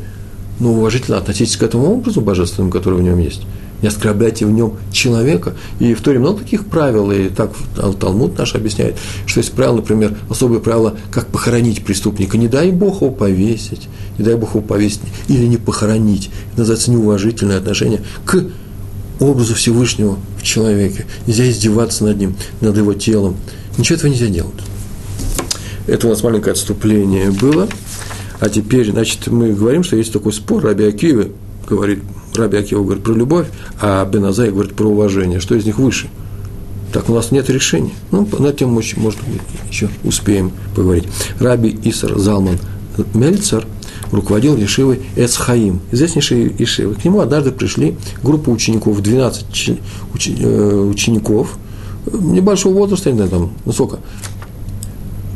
[0.59, 3.41] но уважительно относитесь к этому образу божественному, который в нем есть
[3.81, 5.53] не оскорбляйте в нем человека.
[5.79, 7.51] И в Торе много таких правил, и так
[7.99, 12.37] Талмуд наш объясняет, что есть правило, например, особое правило, как похоронить преступника.
[12.37, 13.87] Не дай Бог его повесить,
[14.17, 16.29] не дай Бог его повесить или не похоронить.
[16.51, 18.43] Это называется неуважительное отношение к
[19.19, 21.05] образу Всевышнего в человеке.
[21.25, 23.37] Нельзя издеваться над ним, над его телом.
[23.77, 24.53] Ничего этого нельзя делать.
[25.87, 27.67] Это у нас маленькое отступление было.
[28.39, 31.31] А теперь, значит, мы говорим, что есть такой спор Раби Акивы,
[31.67, 32.03] говорит
[32.37, 33.47] Раби Акива говорит про любовь,
[33.81, 35.39] а Беназай говорит про уважение.
[35.39, 36.09] Что из них выше?
[36.93, 37.93] Так у нас нет решения.
[38.11, 41.05] Ну, на тему может быть, еще успеем поговорить.
[41.39, 42.57] Раби Исар Залман
[43.13, 43.65] Мельцер
[44.11, 46.95] руководил Ешивой Эцхаим, известнейшей Ешивой.
[46.95, 51.57] К нему однажды пришли группа учеников, 12 э, учеников,
[52.11, 53.99] небольшого возраста, не знаю, там, ну сколько,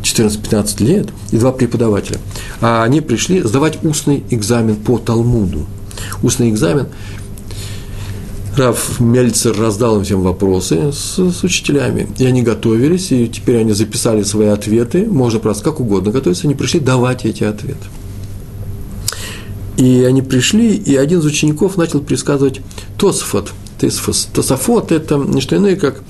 [0.04, 2.18] 14-15 лет, и два преподавателя.
[2.62, 5.66] А они пришли сдавать устный экзамен по Талмуду–
[6.22, 6.88] устный экзамен.
[8.58, 13.72] Раф Мельцер раздал им всем вопросы с, с учителями, и они готовились, и теперь они
[13.72, 17.88] записали свои ответы, можно просто как угодно готовиться, они пришли давать эти ответы.
[19.78, 22.62] И они пришли, и один из учеников начал пересказывать
[22.98, 23.52] Тосфот.
[23.80, 26.04] Тософот– это не что иное, как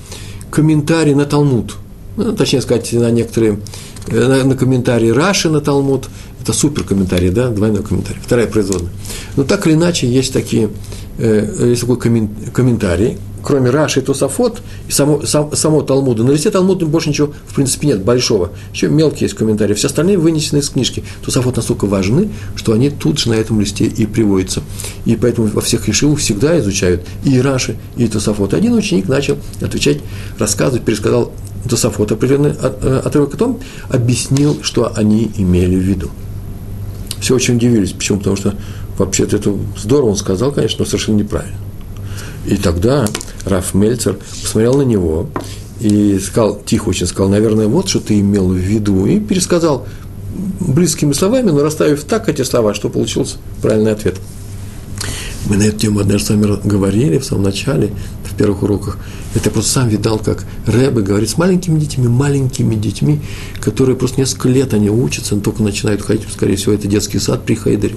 [0.50, 1.76] комментарий на Талмуд.
[2.16, 3.60] Ну, точнее сказать, на некоторые,
[4.08, 6.08] на, на комментарии Раши на Талмуд,
[6.42, 8.20] Это супер комментарий, да, двойной комментарий.
[8.20, 8.90] Вторая производная.
[9.36, 10.70] Но так или иначе, есть такие,
[11.18, 16.24] э, есть такой комментарий, кроме Раши и Тософот, и само, сам, само Талмуда.
[16.24, 18.50] На листе Талмуда больше ничего, в принципе, нет, большого.
[18.72, 19.74] Еще мелкие есть комментарии.
[19.74, 21.04] Все остальные вынесены из книжки.
[21.24, 24.62] Тософот настолько важны, что они тут же на этом листе и приводятся.
[25.04, 28.52] И поэтому во всех решивах всегда изучают и Раши, и Тософот.
[28.52, 29.98] Один ученик начал отвечать,
[30.40, 31.32] рассказывать, пересказал
[31.68, 36.10] Тософот определенный э, отрывок, потом объяснил, что они имели в виду.
[37.22, 37.92] Все очень удивились.
[37.92, 38.18] Почему?
[38.18, 38.54] Потому что
[38.98, 41.56] вообще-то это здорово он сказал, конечно, но совершенно неправильно.
[42.46, 43.06] И тогда
[43.44, 45.28] Раф Мельцер посмотрел на него
[45.78, 49.86] и сказал, тихо очень сказал, наверное, вот что ты имел в виду, и пересказал
[50.58, 54.16] близкими словами, но расставив так эти слова, что получился правильный ответ.
[55.48, 57.92] Мы на эту тему однажды с вами говорили в самом начале,
[58.42, 58.98] первых уроках.
[59.36, 63.20] Это я просто сам видал, как Рэбе говорит с маленькими детьми, маленькими детьми,
[63.60, 67.44] которые просто несколько лет они учатся, но только начинают ходить, скорее всего, это детский сад
[67.44, 67.94] при Хайдере.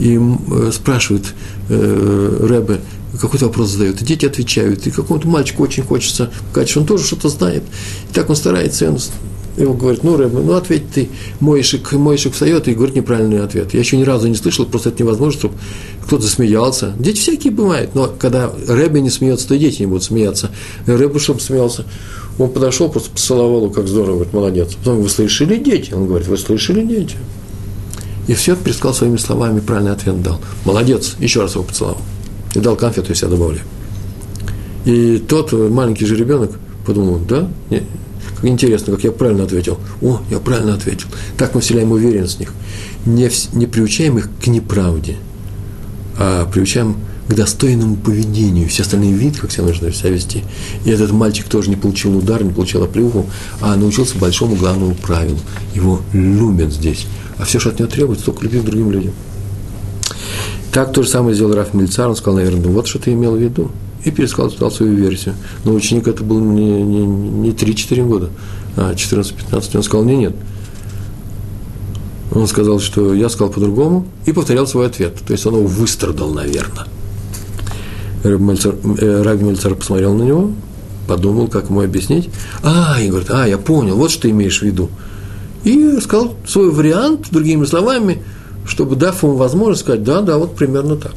[0.00, 1.34] И э, спрашивает
[1.68, 2.80] э, Рэбе,
[3.20, 7.04] какой-то вопрос задает, и дети отвечают, и какому-то мальчику очень хочется сказать, что он тоже
[7.04, 7.62] что-то знает.
[8.10, 8.98] И так он старается, и он
[9.56, 11.08] его говорит, ну, Рэбе, ну, ответь ты,
[11.40, 13.72] Моишек, Моишек встает и говорит неправильный ответ.
[13.72, 15.54] Я еще ни разу не слышал, просто это невозможно, чтобы
[16.04, 16.92] кто-то смеялся.
[16.98, 20.50] Дети всякие бывают, но когда Рэбе не смеется, то и дети не будут смеяться.
[20.86, 21.84] Рэбе, чтобы смеялся,
[22.38, 24.74] он подошел, просто поцеловал его, как здорово, говорит, молодец.
[24.74, 25.94] Потом, вы слышали, дети?
[25.94, 27.16] Он говорит, вы слышали, дети?
[28.26, 30.40] И все пересказал своими словами, правильный ответ дал.
[30.64, 32.00] Молодец, еще раз его поцеловал
[32.54, 33.28] и дал конфету, и себя.
[34.84, 36.52] И тот маленький же ребенок
[36.86, 37.82] подумал, да, не,
[38.34, 39.78] как интересно, как я правильно ответил.
[40.02, 41.06] О, я правильно ответил.
[41.36, 42.52] Так мы вселяем уверенность в них.
[43.06, 45.16] Не, не приучаем их к неправде,
[46.18, 46.96] а приучаем
[47.28, 48.68] к достойному поведению.
[48.68, 50.44] Все остальные видят, как себя нужно себя вести.
[50.84, 53.26] И этот мальчик тоже не получил удар, не получил оплюху,
[53.60, 55.38] а научился большому главному правилу.
[55.74, 57.06] Его любят здесь.
[57.38, 59.12] А все, что от него требуется, только любить к другим людям.
[60.70, 63.38] Так то же самое сделал Раф Мильцар, он сказал, наверное, вот что ты имел в
[63.40, 63.70] виду.
[64.04, 65.34] И пересказал сказал свою версию.
[65.64, 68.30] Но ученик это был не, не, не 3-4 года,
[68.76, 69.76] а 14-15.
[69.76, 70.34] Он сказал, нет, нет.
[72.32, 75.16] Он сказал, что я сказал по-другому, и повторял свой ответ.
[75.26, 76.86] То есть он его выстрадал, наверное.
[78.22, 78.42] Раби
[79.00, 80.50] э, Мельцер посмотрел на него,
[81.06, 82.30] подумал, как ему объяснить.
[82.62, 84.90] А, и говорит, а, я понял, вот что ты имеешь в виду.
[85.62, 88.22] И сказал свой вариант, другими словами–
[88.66, 91.14] чтобы дав ему возможность сказать, да, да, вот примерно так.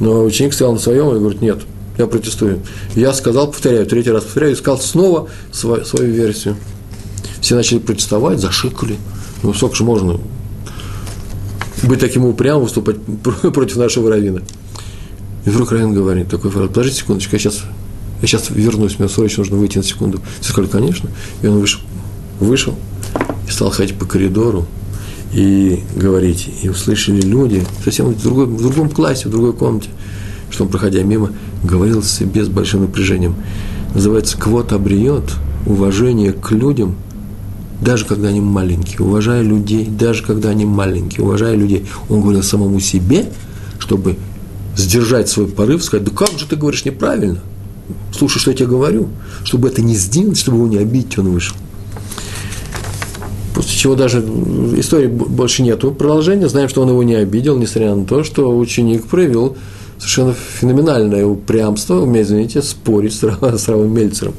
[0.00, 1.60] Но ученик стоял на своем и говорит, нет,
[1.98, 2.60] я протестую.
[2.94, 6.56] Я сказал, повторяю, третий раз повторяю, сказал снова свою, свою версию.
[7.40, 8.96] Все начали протестовать, зашикали.
[9.42, 10.18] Ну, сколько же можно
[11.82, 12.96] быть таким упрямым, выступать
[13.52, 14.42] против нашего равина.
[15.44, 17.62] И вдруг Равин говорит, такой фраз, подождите секундочку, я сейчас,
[18.22, 20.20] я сейчас вернусь, мне срочно нужно выйти на секунду.
[20.40, 21.10] Все сказали, конечно.
[21.42, 21.80] И он вышел,
[22.40, 22.74] вышел
[23.46, 24.66] и стал ходить по коридору,
[25.34, 26.48] и говорить.
[26.62, 29.90] И услышали люди, совсем в, другой, в другом классе, в другой комнате,
[30.50, 31.30] что он, проходя мимо,
[31.62, 33.34] говорил себе с большим напряжением.
[33.94, 35.32] Называется «Квот обреет»–
[35.66, 36.96] уважение к людям,
[37.80, 41.86] даже когда они маленькие, уважая людей, даже когда они маленькие, уважая людей.
[42.08, 43.26] Он говорил самому себе,
[43.78, 44.16] чтобы
[44.76, 47.40] сдержать свой порыв, сказать, да как же ты говоришь неправильно,
[48.12, 49.08] слушай, что я тебе говорю,
[49.42, 51.56] чтобы это не сделать, чтобы его не обидеть, он вышел
[53.84, 54.20] чего даже
[54.78, 56.48] истории больше нету продолжения.
[56.48, 59.58] Знаем, что он его не обидел, несмотря на то, что ученик проявил
[59.98, 64.32] совершенно феноменальное упрямство, у извините, спорить с, с Равом Мельцером.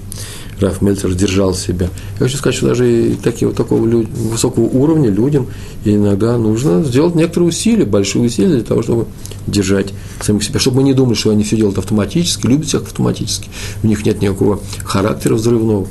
[0.60, 1.90] Раф Мельцер держал себя.
[2.14, 5.46] Я хочу сказать, что даже и такие, вот такого люд, высокого уровня людям
[5.84, 9.06] иногда нужно сделать некоторые усилия, большие усилия для того, чтобы
[9.46, 10.60] держать самих себя.
[10.60, 13.48] Чтобы мы не думали, что они все делают автоматически, любят всех автоматически,
[13.84, 15.88] у них нет никакого характера взрывного.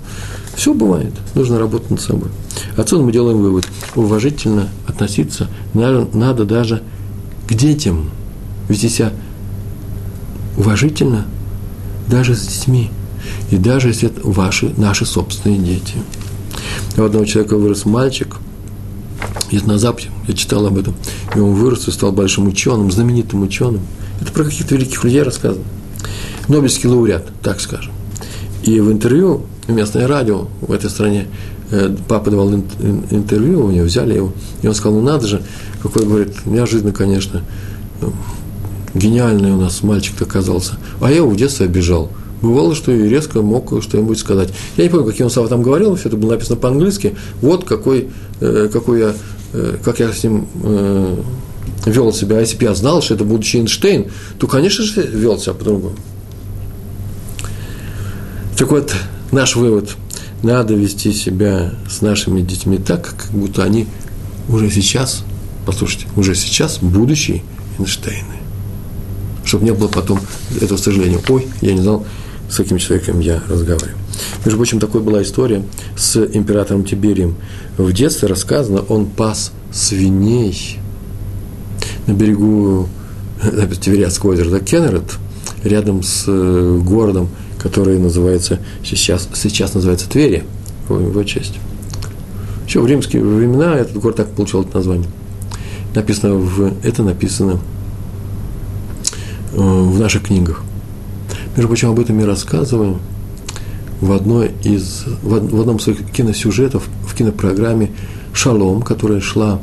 [0.56, 2.28] Все бывает, нужно работать над собой.
[2.76, 3.66] Отсюда мы делаем вывод.
[3.96, 6.82] Уважительно относиться надо, надо даже
[7.48, 8.10] к детям.
[8.68, 9.12] Вести себя
[10.56, 11.26] уважительно
[12.08, 12.90] даже с детьми.
[13.50, 15.94] И даже если это ваши, наши собственные дети.
[16.96, 18.36] У одного человека вырос мальчик,
[19.50, 20.94] где на Западе, я читал об этом,
[21.34, 23.82] и он вырос и стал большим ученым, знаменитым ученым.
[24.20, 25.64] Это про каких-то великих людей рассказано.
[26.48, 27.93] Нобелевский лауреат, так скажем.
[28.64, 31.28] И в интервью местное радио в этой стране
[31.70, 35.42] Э, папа давал интервью, у него взяли его, и он сказал, ну надо же,
[35.82, 37.42] какой, говорит, неожиданно, конечно,
[38.00, 38.12] ну,
[38.94, 40.74] гениальный у нас мальчик оказался.
[41.00, 42.10] А я его в детстве обижал.
[42.42, 44.50] Бывало, что и резко мог что-нибудь сказать.
[44.76, 47.16] Я не помню, какие он слова там говорил, все это было написано по-английски.
[47.40, 49.14] Вот какой, э, какой я,
[49.54, 50.46] э, как я с ним
[51.86, 52.38] вел себя.
[52.38, 54.06] А если бы я знал, что это будущий Эйнштейн,
[54.38, 55.96] то, конечно же, вел себя по-другому.
[58.56, 58.94] Так вот,
[59.32, 59.96] наш вывод–
[60.44, 63.86] надо вести себя с нашими детьми так, как будто они
[64.48, 65.24] уже сейчас,
[65.64, 67.42] послушайте, уже сейчас будущие
[67.78, 68.36] Эйнштейны.
[69.44, 70.20] Чтобы не было потом
[70.60, 71.18] этого сожаления.
[71.28, 72.06] Ой, я не знал,
[72.50, 73.96] с каким человеком я разговариваю.
[74.44, 75.64] Между прочим, такой была история
[75.96, 77.36] с императором Тиберием.
[77.78, 80.78] В детстве рассказано, он пас свиней
[82.06, 82.88] на берегу
[83.80, 85.16] Тивериадского озера, да, Кеннерет,
[85.62, 87.30] рядом с э, городом,
[87.64, 90.44] который называется, сейчас, сейчас называется Твери,
[90.86, 91.54] в его честь.
[92.66, 95.08] Еще в римские времена этот город так получил это название.
[95.94, 97.58] Написано в, это написано
[99.54, 100.62] э, в наших книгах.
[101.56, 102.98] Между прочим, об этом я рассказываю
[104.02, 107.92] в, одной из, в одном из своих киносюжетов в кинопрограмме
[108.34, 109.58] «Шалом», которая шла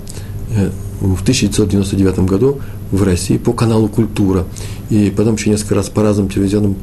[0.50, 2.62] э, в 1999 году
[2.92, 4.48] в России по каналу «Культура».
[4.90, 6.78] И потом еще несколько раз по разным телевизионным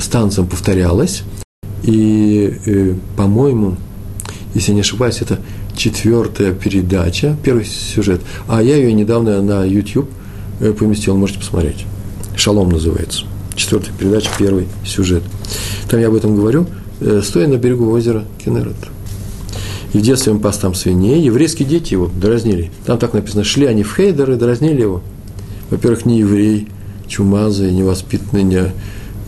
[0.00, 1.22] станциям повторялась.
[1.82, 3.76] И, э, по-моему,
[4.54, 5.40] если не ошибаюсь, это
[5.76, 8.20] четвертая передача, первый сюжет.
[8.48, 10.08] А я ее недавно на YouTube
[10.60, 11.84] э, поместил, можете посмотреть.
[12.36, 13.24] «Шалом» называется.
[13.54, 15.22] Четвертая передача, первый сюжет.
[15.88, 16.66] Там я об этом говорю,
[17.00, 18.76] э, стоя на берегу озера Кенерет.
[19.92, 22.70] И в детстве он пас там свиней, еврейские дети его дразнили.
[22.86, 25.02] Там так написано, шли они в Хейдер и дразнили его.
[25.70, 26.68] Во-первых, не еврей,
[27.08, 28.72] чумазый, невоспитанный, не,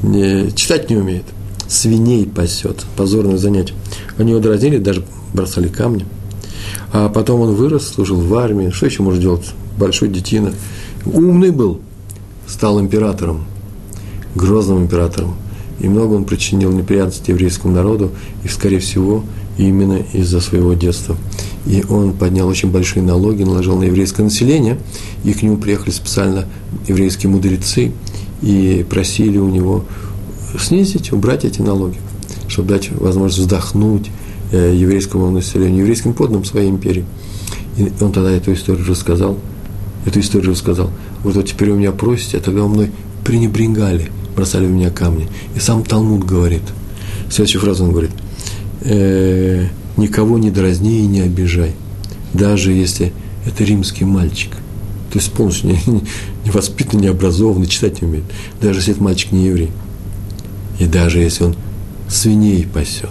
[0.05, 1.25] не, читать не умеет.
[1.69, 3.75] Свиней пасет, позорное занятие.
[4.19, 6.05] Они его дразнили, даже бросали камни.
[6.93, 8.71] А потом он вырос, служил в армии.
[8.71, 9.47] Что еще может делать
[9.79, 10.53] большой детина?
[11.05, 11.81] Умный был,
[12.47, 13.45] стал императором,
[14.35, 15.37] грозным императором.
[15.81, 18.13] И много он причинил неприятностей еврейскому народу,
[18.45, 19.25] и, скорее всего,
[19.59, 21.17] именно из-за своего детства.
[21.67, 24.79] И он поднял очень большие налоги, наложил на еврейское население,
[25.25, 26.47] и к нему приехали специально
[26.87, 27.93] еврейские мудрецы
[28.45, 29.85] и просили у него
[30.59, 31.97] снизить, убрать эти налоги,
[32.47, 34.11] чтобы дать возможность вздохнуть
[34.53, 37.07] э, еврейскому населению, еврейским подданным своей империи.
[37.79, 39.39] И он тогда эту историю рассказал,
[40.05, 40.91] эту историю рассказал.
[41.23, 42.93] Вот, вот теперь у меня просите, а тогда у мной
[43.25, 45.27] пренебрегали, бросали в меня камни.
[45.57, 46.63] И сам Талмуд говорит,
[47.31, 48.13] следующую фразу он говорит,
[48.83, 51.73] э, никого не дразни и не обижай,
[52.35, 53.15] даже если
[53.47, 54.53] это римский мальчик.
[55.11, 56.03] То есть полностью не,
[56.45, 58.25] не, не воспитанный, не образованный, читать не умеет.
[58.61, 59.71] Даже если этот мальчик не еврей.
[60.79, 61.57] И даже если он
[62.09, 63.09] свиней пасет.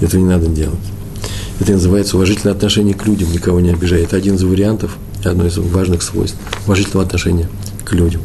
[0.00, 0.78] Этого не надо делать.
[1.60, 4.02] Это называется уважительное отношение к людям, никого не обижай.
[4.02, 7.48] Это один из вариантов, одно из важных свойств уважительного отношения
[7.84, 8.22] к людям.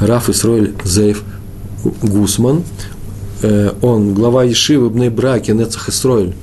[0.00, 1.22] Раф Исроэль Зейф
[2.02, 2.64] Гусман,
[3.42, 6.34] э, он глава Ешивы Бней Браки, Нецах Исроэль.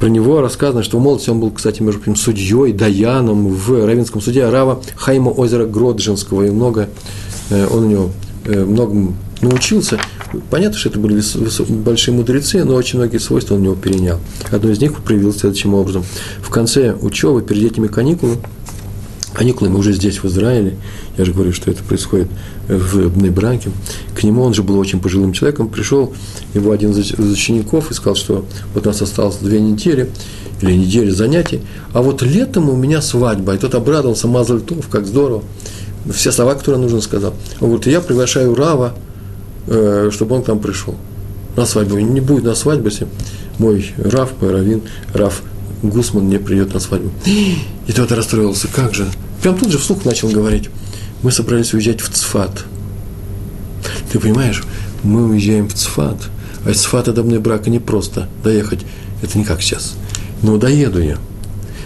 [0.00, 4.20] Про него рассказано, что в молодости он был, кстати, между прочим, судьей, даяном в Равинском
[4.20, 6.88] суде Арава Хайма озера Гроджинского, и много,
[7.50, 8.10] э, он у него
[8.44, 9.98] э, многому научился.
[10.50, 11.22] Понятно, что это были
[11.82, 14.18] большие мудрецы, но очень многие свойства он у него перенял.
[14.50, 16.04] Одно из них проявилось следующим образом.
[16.40, 18.38] В конце учебы, перед этими каникулами,
[19.36, 20.76] каникулами уже здесь, в Израиле,
[21.18, 22.28] я же говорю, что это происходит
[22.68, 23.70] в Бнебраке,
[24.14, 26.14] к нему, он же был очень пожилым человеком, пришел
[26.54, 30.08] его один из учеников и сказал, что вот у нас осталось две недели,
[30.62, 31.60] или недели занятий,
[31.92, 35.42] а вот летом у меня свадьба, и тот обрадовался, Мазальтов, как здорово,
[36.14, 37.34] все слова, которые нужно, сказал.
[37.60, 38.94] Он говорит, я приглашаю Рава,
[39.66, 40.94] э, чтобы он к нам пришел
[41.56, 41.98] на свадьбу.
[41.98, 43.06] Не будет на свадьбе, если
[43.58, 45.42] мой Рав, мой Равин, Рав
[45.82, 47.10] Гусман не придет на свадьбу.
[47.86, 49.06] И тот расстроился, как же?
[49.46, 50.70] Прям тут же вслух начал говорить.
[51.22, 52.64] Мы собрались уезжать в Цфат.
[54.10, 54.64] Ты понимаешь,
[55.04, 56.16] мы уезжаем в Цфат,
[56.64, 58.80] а из Цфата до брака не просто доехать.
[59.22, 59.94] Это не как сейчас.
[60.42, 61.18] Но доеду я.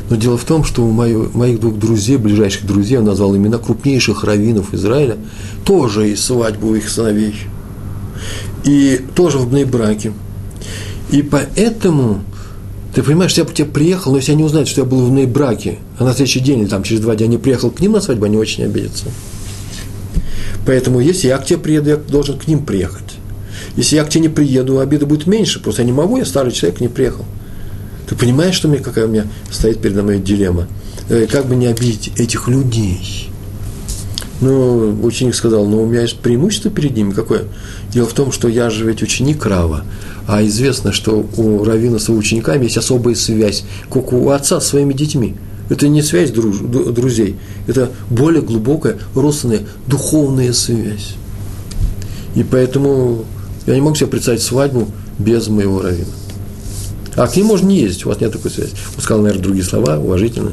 [0.09, 4.25] Но дело в том, что у моих, двух друзей, ближайших друзей, он назвал имена крупнейших
[4.25, 5.19] раввинов Израиля,
[5.67, 7.35] тоже есть свадьбу их сыновей.
[8.65, 10.15] И тоже в браке.
[11.11, 12.23] И поэтому
[12.95, 15.79] ты понимаешь, я бы тебе приехал, но если они узнают, что я был в браке,
[15.99, 18.25] а на следующий день или там через два дня не приехал к ним на свадьбу,
[18.25, 19.07] они очень обидятся.
[20.67, 23.17] Поэтому если я к тебе приеду, я должен к ним приехать.
[23.77, 26.53] Если я к тебе не приеду, обида будет меньше, просто я не могу, я старый
[26.53, 27.25] человек, не приехал.
[28.09, 30.67] Ты понимаешь, что мне, какая у меня стоит передо мной дилемма?
[31.09, 33.31] Э, как бы не обидеть этих людей?
[34.41, 37.13] Ну, ученик сказал, ну, у меня есть преимущество перед ними.
[37.13, 37.45] Какое?
[37.93, 39.85] Дело в том, что я же ведь ученик Рава.
[40.27, 44.93] А известно, что у Равина с учениками есть особая связь, как у отца с своими
[44.93, 45.37] детьми.
[45.69, 47.37] Это не связь друж, друзей,
[47.69, 51.15] это более глубокая, родственная, духовная связь.
[52.35, 53.25] И поэтому
[53.67, 56.07] я не могу себе представить свадьбу без моего Равина.
[57.17, 58.73] А к ним можно не ездить, у вас нет такой связи.
[58.97, 60.53] Он сказал, наверное, другие слова, уважительно.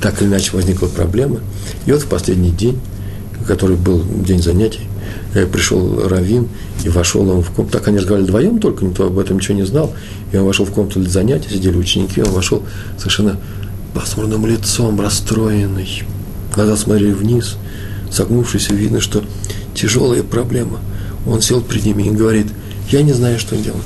[0.00, 1.40] Так или иначе возникла проблема.
[1.86, 2.80] И вот в последний день,
[3.46, 4.88] который был день занятий,
[5.52, 6.48] пришел Равин,
[6.84, 7.78] и вошел он в комнату.
[7.78, 9.92] Так они разговаривали вдвоем только, никто об этом ничего не знал.
[10.32, 12.62] И он вошел в комнату для занятий, сидели ученики, он вошел
[12.98, 13.38] совершенно
[13.94, 16.04] пасмурным лицом, расстроенный.
[16.54, 17.56] Глаза смотрели вниз,
[18.10, 19.22] согнувшись, видно, что
[19.74, 20.80] тяжелая проблема.
[21.26, 22.46] Он сел перед ними и говорит,
[22.90, 23.80] я не знаю, что делать.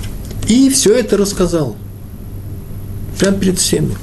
[0.48, 1.76] И все это рассказал.
[3.18, 3.96] Прямо перед всеми.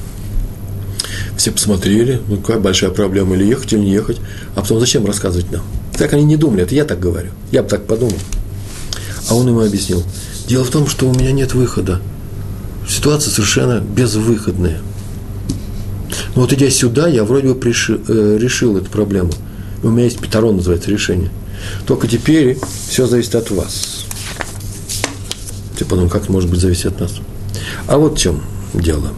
[1.41, 4.19] Все посмотрели, ну какая большая проблема, или ехать, или не ехать.
[4.53, 5.63] А потом зачем рассказывать нам?
[5.97, 7.31] Так они не думали, это я так говорю.
[7.51, 8.13] Я бы так подумал.
[9.27, 10.03] А он ему объяснил.
[10.47, 11.99] Дело в том, что у меня нет выхода.
[12.87, 14.81] Ситуация совершенно безвыходная.
[16.35, 19.31] Но вот идя сюда, я вроде бы приши, э, решил эту проблему.
[19.81, 21.31] У меня есть петрон, называется, решение.
[21.87, 24.05] Только теперь все зависит от вас.
[25.75, 27.13] Ты подумал, как может быть зависеть от нас?
[27.87, 28.43] А вот в чем
[28.75, 29.11] дело.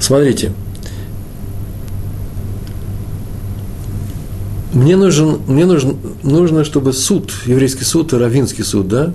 [0.00, 0.52] Смотрите,
[4.76, 9.10] мне нужен, мне нужен, нужно, чтобы суд, еврейский суд и равинский суд, да,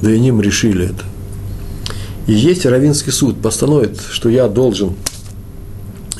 [0.00, 1.02] да и ним решили это.
[2.28, 4.94] И есть равинский суд постановит, что я должен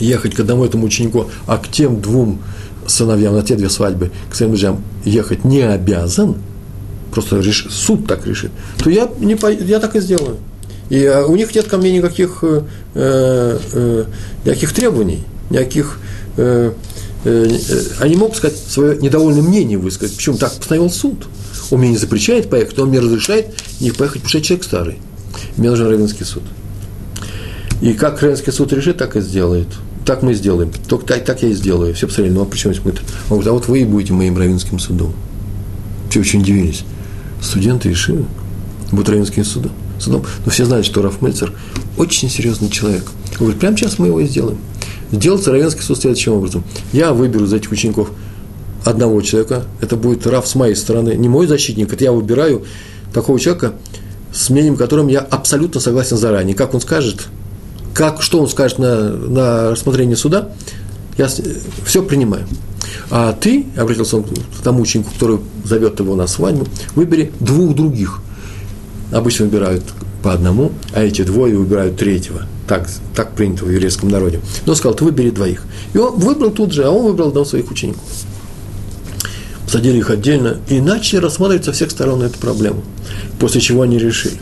[0.01, 2.43] ехать к одному этому ученику, а к тем двум
[2.85, 6.35] сыновьям на те две свадьбы, к своим друзьям ехать не обязан,
[7.13, 8.51] просто реш, суд так решит,
[8.83, 10.39] то я, не, я так и сделаю.
[10.91, 12.63] И а, у них нет ко мне никаких, э,
[12.95, 14.05] э,
[14.45, 16.01] никаких требований, никаких...
[16.37, 16.73] Э, э,
[17.25, 20.17] они могут сказать свое недовольное мнение высказать.
[20.17, 21.27] Почему так постановил суд?
[21.71, 24.99] Он мне не запрещает поехать, он мне разрешает не поехать, потому что я человек старый.
[25.57, 26.43] Мне нужен Равенский суд.
[27.81, 29.69] И как Равенский суд решит, так и сделает.
[30.05, 30.71] Так мы сделаем.
[30.87, 31.95] Только так, так я и сделаю.
[31.95, 33.01] Все посмотрели, ну а почему мы-то?
[33.31, 35.15] Он говорит, а вот вы и будете моим равинским судом.
[36.11, 36.85] Все очень удивились.
[37.41, 38.25] Студенты решили,
[38.91, 39.73] будут равинским судом.
[39.99, 40.25] судом.
[40.45, 41.53] Но все знают, что Раф Мельцер
[41.97, 43.05] очень серьезный человек.
[43.33, 44.59] Он говорит, прямо сейчас мы его и сделаем.
[45.15, 46.65] Сделается равенский суд следующим образом.
[46.93, 48.11] Я выберу из этих учеников
[48.85, 52.65] одного человека, это будет Раф с моей стороны, не мой защитник, это я выбираю
[53.13, 53.75] такого человека,
[54.33, 56.57] с мнением которым я абсолютно согласен заранее.
[56.57, 57.29] Как он скажет,
[57.95, 60.51] как, что он скажет на, на рассмотрение суда,
[61.17, 61.29] я
[61.87, 62.47] все принимаю.
[63.11, 68.21] А ты, обратился он к тому ученику, который зовет его на свадьбу, выбери двух других.
[69.13, 69.85] Обычно выбирают
[70.23, 72.47] по одному, а эти двое выбирают третьего.
[72.67, 74.41] Так, так принято в еврейском народе.
[74.65, 75.65] Но сказал, ты выбери двоих.
[75.93, 78.03] И он выбрал тут же, а он выбрал одного своих учеников.
[79.67, 82.83] Садили их отдельно и начали рассматривать со всех сторон эту проблему.
[83.39, 84.39] После чего они решили.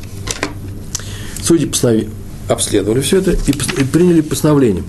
[1.43, 2.09] Судьи постановили,
[2.49, 4.85] обследовали все это и приняли постановление,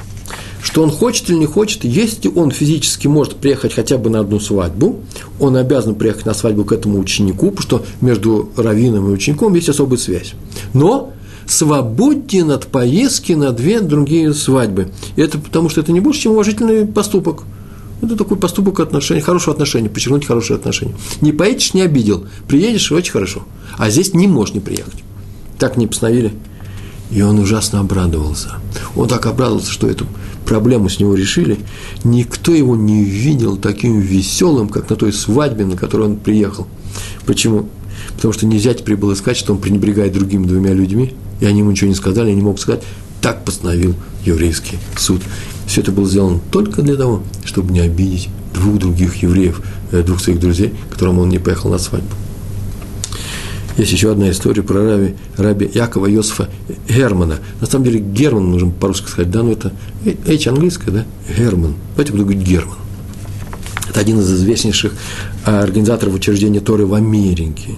[0.62, 4.40] что он хочет или не хочет, если он физически может приехать хотя бы на одну
[4.40, 5.00] свадьбу,
[5.40, 9.70] он обязан приехать на свадьбу к этому ученику, потому что между раввином и учеником есть
[9.70, 10.34] особая связь.
[10.74, 11.12] Но
[11.46, 14.92] свободен от поездки на две другие свадьбы.
[15.16, 17.44] И это потому, что это не больше, чем уважительный поступок.
[18.02, 20.96] Это такой поступок отношений, хорошего отношения, подчеркнуть хорошие отношения.
[21.22, 22.26] Не поедешь, не обидел.
[22.48, 23.44] Приедешь, очень хорошо.
[23.78, 25.04] А здесь не можешь не приехать.
[25.58, 26.34] Так не постановили
[27.14, 28.56] и он ужасно обрадовался.
[28.96, 30.08] Он так обрадовался, что эту
[30.46, 31.60] проблему с него решили.
[32.04, 36.68] Никто его не видел таким веселым, как на той свадьбе, на которую он приехал.
[37.26, 37.70] Почему?
[38.16, 41.14] Потому что нельзя теперь было сказать, что он пренебрегает другими двумя людьми,
[41.44, 42.84] и они ему ничего не сказали, не могут сказать.
[43.20, 45.22] Так постановил еврейский суд.
[45.68, 50.22] Все это было сделано только для того, чтобы не обидеть двух других евреев, э, двух
[50.22, 52.16] своих друзей, которым он не поехал на свадьбу.
[53.76, 56.48] Есть еще одна история про раби, раби Якова Йосифа
[56.88, 57.40] Германа.
[57.60, 59.74] На самом деле Герман нужно по-русски сказать, да, но это
[60.26, 61.06] H английское, да,
[61.38, 61.74] Герман.
[61.96, 62.78] Давайте буду говорить Герман.
[63.90, 64.94] Это один из известнейших
[65.44, 67.72] а, организаторов учреждения Торы в Америке.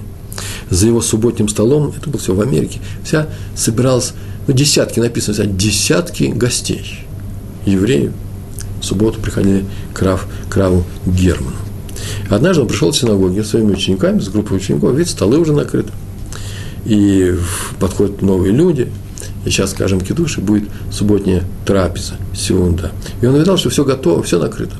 [0.69, 4.13] За его субботним столом, это было все в Америке, вся собиралась,
[4.47, 6.99] ну, десятки, написано, вся, десятки гостей,
[7.65, 8.11] евреев.
[8.81, 11.55] В субботу приходили к, Рав, к Раву Герману.
[12.29, 15.91] Однажды он пришел в синагоге с своими учениками, с группой учеников, видит, столы уже накрыты.
[16.85, 17.35] И
[17.79, 18.89] подходят новые люди,
[19.45, 22.91] и сейчас, скажем, кидуш, и будет субботняя трапеза, сеунда.
[23.21, 24.75] И он увидел, что все готово, все накрыто.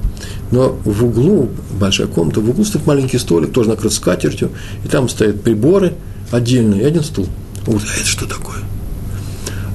[0.51, 4.51] Но в углу, большая комната, в углу стоит маленький столик, тоже накрыт скатертью,
[4.83, 5.93] и там стоят приборы
[6.31, 7.27] отдельно, и один стул.
[7.67, 8.59] Он говорит, а это что такое?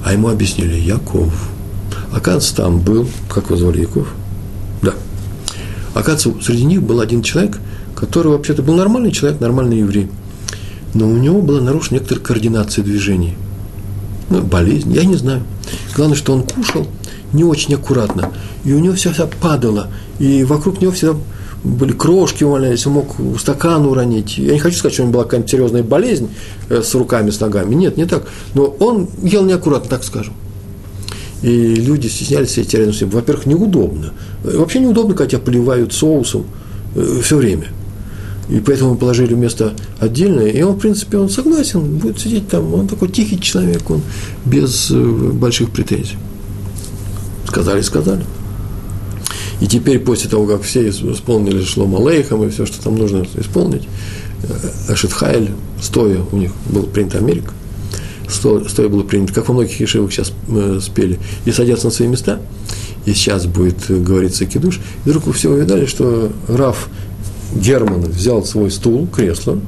[0.05, 1.49] А ему объяснили, Яков.
[2.11, 4.07] Оказывается, там был, как его звали, Яков?
[4.81, 4.93] Да,
[5.93, 7.59] Оказывается, среди них был один человек,
[7.95, 10.09] который вообще-то был нормальный человек, нормальный еврей.
[10.93, 13.35] Но у него была нарушена некоторая координация движений.
[14.29, 15.43] Ну, болезнь, я не знаю.
[15.95, 16.87] Главное, что он кушал
[17.33, 18.31] не очень аккуратно.
[18.63, 19.87] И у него все вся падало.
[20.19, 21.15] И вокруг него всегда
[21.63, 24.37] были крошки валялись, он мог стакан уронить.
[24.37, 26.29] Я не хочу сказать, что у него была какая-то серьезная болезнь
[26.69, 27.75] э, с руками, с ногами.
[27.75, 28.23] Нет, не так.
[28.55, 30.33] Но он ел неаккуратно, так скажем.
[31.43, 33.09] И люди стеснялись идти рядом с ним.
[33.11, 34.13] Во-первых, неудобно.
[34.43, 36.45] Вообще неудобно, когда тебя поливают соусом
[36.95, 37.67] э, все время.
[38.49, 40.47] И поэтому положили место отдельное.
[40.47, 42.73] И он, в принципе, он согласен, будет сидеть там.
[42.73, 44.01] Он такой тихий человек, он
[44.45, 46.17] без э, больших претензий.
[47.51, 48.23] Сказали, сказали.
[49.59, 53.83] И теперь, после того, как все исполнили Шлома Лейхам и все, что там нужно исполнить,
[54.87, 57.51] Ашитхайль, стоя у них был принят Америка,
[58.29, 62.39] стоя было принято, как во многих ешивах сейчас э, спели, и садятся на свои места,
[63.05, 66.87] и сейчас будет говориться кидуш, и вдруг вы все увидали, что Раф
[67.53, 69.59] Герман взял свой стул, кресло,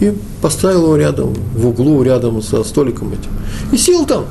[0.00, 3.30] и поставил его рядом, в углу, рядом со столиком этим,
[3.72, 4.26] и сел там.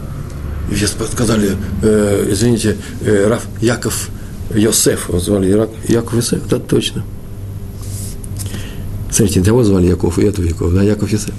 [0.73, 4.09] Все сказали, э, извините, э, Раф Яков
[4.53, 7.03] Йосеф, его звали Яков Йосеф, да, точно.
[9.11, 11.33] Смотрите, того звали Яков, и этого Яков, да, Яков Йосеф.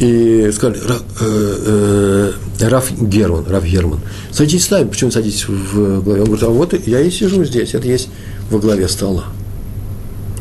[0.00, 6.02] И сказали, Раф, э, э, Раф Герман, Раф Герман, садитесь с нами, почему садитесь в
[6.02, 6.22] главе?
[6.22, 8.08] Он говорит, а вот я и сижу здесь, это есть
[8.50, 9.24] во главе стола.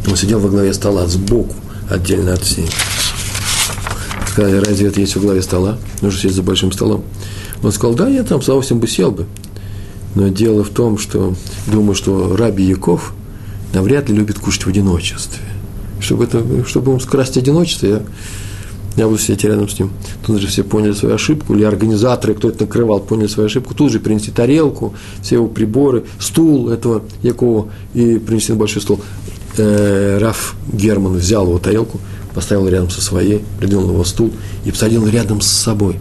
[0.07, 1.55] Он сидел во главе стола сбоку,
[1.89, 2.69] отдельно от всех.
[4.31, 5.77] Сказали, разве это есть во главе стола?
[6.01, 7.03] Нужно сесть за большим столом.
[7.63, 9.25] Он сказал, да, я там с удовольствием бы сел бы.
[10.15, 11.35] Но дело в том, что
[11.67, 13.13] думаю, что Раби Яков
[13.73, 15.43] навряд ли любит кушать в одиночестве.
[15.99, 18.01] Чтобы, это, чтобы ему скрасить одиночество, я,
[18.95, 19.91] я буду сидеть рядом с ним.
[20.25, 23.73] Тут же все поняли свою ошибку, или организаторы, кто это накрывал, поняли свою ошибку.
[23.73, 29.01] Тут же принести тарелку, все его приборы, стул этого Якова, и принести на большой стол.
[29.57, 31.99] Э, Раф Герман взял его тарелку,
[32.37, 34.31] поставил рядом со своей, придвинул его стул
[34.63, 35.99] и посадил рядом с собой.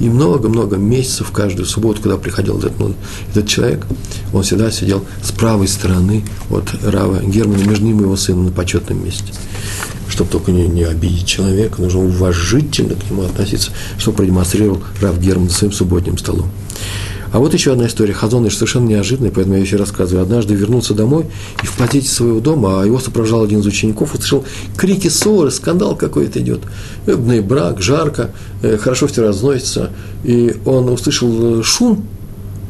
[0.00, 2.94] И много-много месяцев каждую субботу, когда приходил этот, ну,
[3.30, 3.86] этот человек,
[4.32, 8.50] он всегда сидел с правой стороны от Рава Германа, между ним и его сыном на
[8.50, 9.34] почетном месте.
[10.08, 15.50] Чтобы только не, не обидеть человека, нужно уважительно к нему относиться, что продемонстрировал Рав Герман
[15.50, 16.48] своим субботним столом.
[17.34, 18.12] А вот еще одна история.
[18.12, 20.22] Хазон совершенно неожиданная, поэтому я еще рассказываю.
[20.22, 21.26] Однажды вернулся домой
[21.64, 24.44] и в подъезде своего дома, а его сопровождал один из учеников, услышал
[24.76, 26.60] крики ссоры, скандал какой-то идет.
[27.06, 28.30] Бный брак, жарко,
[28.62, 29.90] э, хорошо все разносится.
[30.22, 32.06] И он услышал э, шум,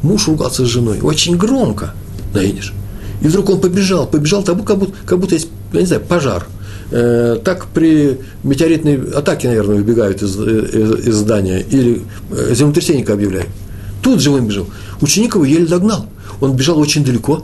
[0.01, 1.93] муж ругался с женой, очень громко,
[2.33, 2.73] наедешь.
[3.21, 6.47] И вдруг он побежал, побежал, как будто, как будто есть, я не знаю, пожар.
[6.89, 12.01] Э, так при метеоритной атаке, наверное, выбегают из, из, из здания или
[12.51, 13.49] землетрясение объявляют.
[14.05, 14.67] Тут же он бежал.
[15.01, 16.05] Ученик его еле догнал.
[16.39, 17.43] Он бежал очень далеко,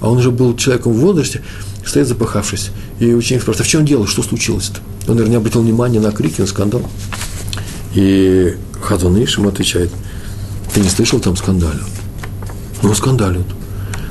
[0.00, 1.40] а он уже был человеком в возрасте,
[1.86, 2.72] стоит запахавшись.
[2.98, 4.80] И ученик спрашивает, а в чем дело, что случилось-то?
[5.06, 6.82] Он, наверное, не обратил внимания на крики, на скандал.
[7.94, 9.92] И Хазон ему отвечает,
[10.74, 11.86] ты не слышал, там скандалят?
[12.82, 13.46] Ну, скандалят.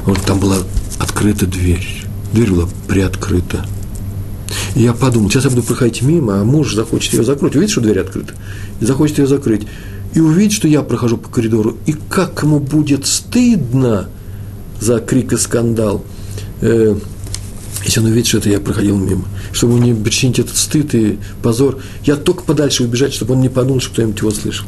[0.06, 0.60] Он там была
[1.00, 2.06] открыта дверь.
[2.32, 3.66] Дверь была приоткрыта.
[4.76, 7.58] И я подумал, сейчас я буду проходить мимо, а муж захочет ее закрыть.
[7.58, 8.36] Увидит, что дверь открыта,
[8.80, 9.68] и захочет ее закрыть
[10.14, 14.10] и увидит, что я прохожу по коридору, и как ему будет стыдно
[14.80, 16.04] за крик и скандал,
[16.62, 16.96] э,
[17.84, 21.80] если он увидит, что это я проходил мимо, чтобы не причинить этот стыд и позор,
[22.06, 24.68] я только подальше убежать, чтобы он не подумал, что кто-нибудь его слышал.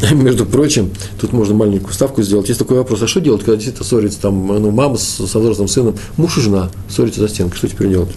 [0.12, 0.90] Между прочим,
[1.20, 2.48] тут можно маленькую ставку сделать.
[2.48, 5.68] Есть такой вопрос, а что делать, когда действительно ссорится там, ну, мама с, со взрослым
[5.68, 8.10] сыном, муж и жена ссорятся за стенкой, что теперь делать?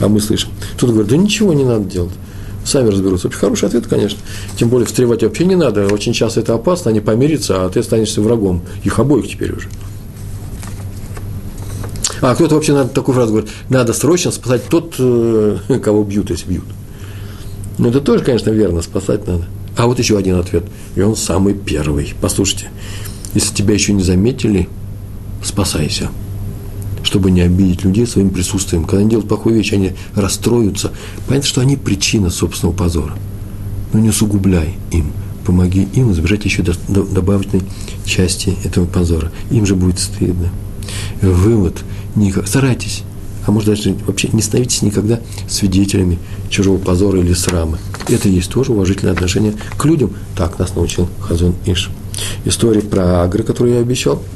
[0.00, 0.50] А мы слышим.
[0.76, 2.14] Тут говорят, да ничего не надо делать
[2.68, 3.28] сами разберутся.
[3.28, 4.18] Очень хороший ответ, конечно.
[4.56, 5.86] Тем более встревать вообще не надо.
[5.86, 8.62] Очень часто это опасно, они помирятся, а ты останешься врагом.
[8.84, 9.68] Их обоих теперь уже.
[12.20, 16.48] А кто-то вообще надо такую фразу говорит, надо срочно спасать тот, э, кого бьют, если
[16.48, 16.64] бьют.
[17.78, 19.44] Ну, это тоже, конечно, верно, спасать надо.
[19.76, 20.64] А вот еще один ответ,
[20.96, 22.12] и он самый первый.
[22.20, 22.70] Послушайте,
[23.34, 24.68] если тебя еще не заметили,
[25.44, 26.10] спасайся
[27.08, 28.84] чтобы не обидеть людей своим присутствием.
[28.84, 30.92] Когда они делают плохую вещь, они расстроятся.
[31.26, 33.14] Понятно, что они причина собственного позора.
[33.94, 35.12] Но не усугубляй им.
[35.46, 37.62] Помоги им избежать еще добавочной
[38.04, 39.32] части этого позора.
[39.50, 40.50] Им же будет стыдно.
[41.22, 41.82] Вывод.
[42.44, 43.04] Старайтесь
[43.46, 46.18] а может даже вообще не становитесь никогда свидетелями
[46.50, 47.78] чужого позора или срамы.
[48.06, 50.10] Это есть тоже уважительное отношение к людям.
[50.36, 51.88] Так нас научил Хазон Иш.
[52.44, 54.22] История про Агры, которую я обещал–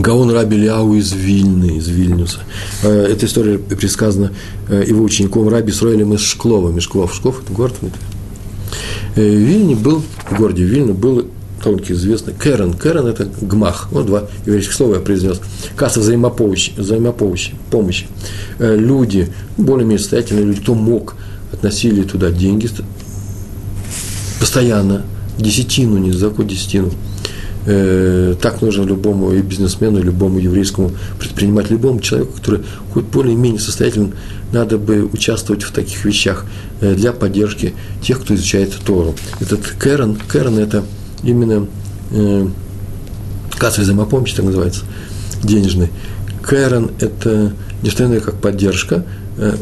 [0.00, 2.38] Гаон Раби Ляу из Вильны, из Вильнюса.
[2.82, 4.32] Э, эта история предсказана
[4.70, 6.70] э, его учеником Раби Сроэлем из Шклова.
[6.70, 11.26] Мешклов, Шклов– это город э, В Вильне был, в городе Вильна был
[11.62, 12.72] тонкий известный Керен.
[12.72, 13.88] Керен– это гмах.
[13.92, 15.38] Ну, два еврейских слова я произнес.
[15.76, 16.72] Касса взаимопомощи.
[16.78, 18.06] взаимопомощи помощи.
[18.58, 21.16] Люди, более-менее состоятельные люди, кто мог,
[21.52, 22.70] относили туда деньги
[24.38, 25.02] постоянно,
[25.36, 26.90] десятину, не закон десятину–
[27.66, 33.60] Э, так нужно любому и бизнесмену, и любому еврейскому предпринимателю, любому человеку, который хоть более-менее
[33.60, 34.14] состоятельным,
[34.52, 36.46] надо бы участвовать в таких вещах
[36.80, 39.14] э, для поддержки тех, кто изучает Тору.
[39.40, 40.84] Этот Кэрон, Кэрон– это
[41.22, 41.66] именно
[42.12, 42.46] э,
[43.58, 44.84] кассовый взаимопомощь, так называется,
[45.42, 45.90] денежный.
[46.42, 47.52] Кэрон– это
[47.82, 49.04] не что иное, как поддержка,
[49.36, 49.54] э,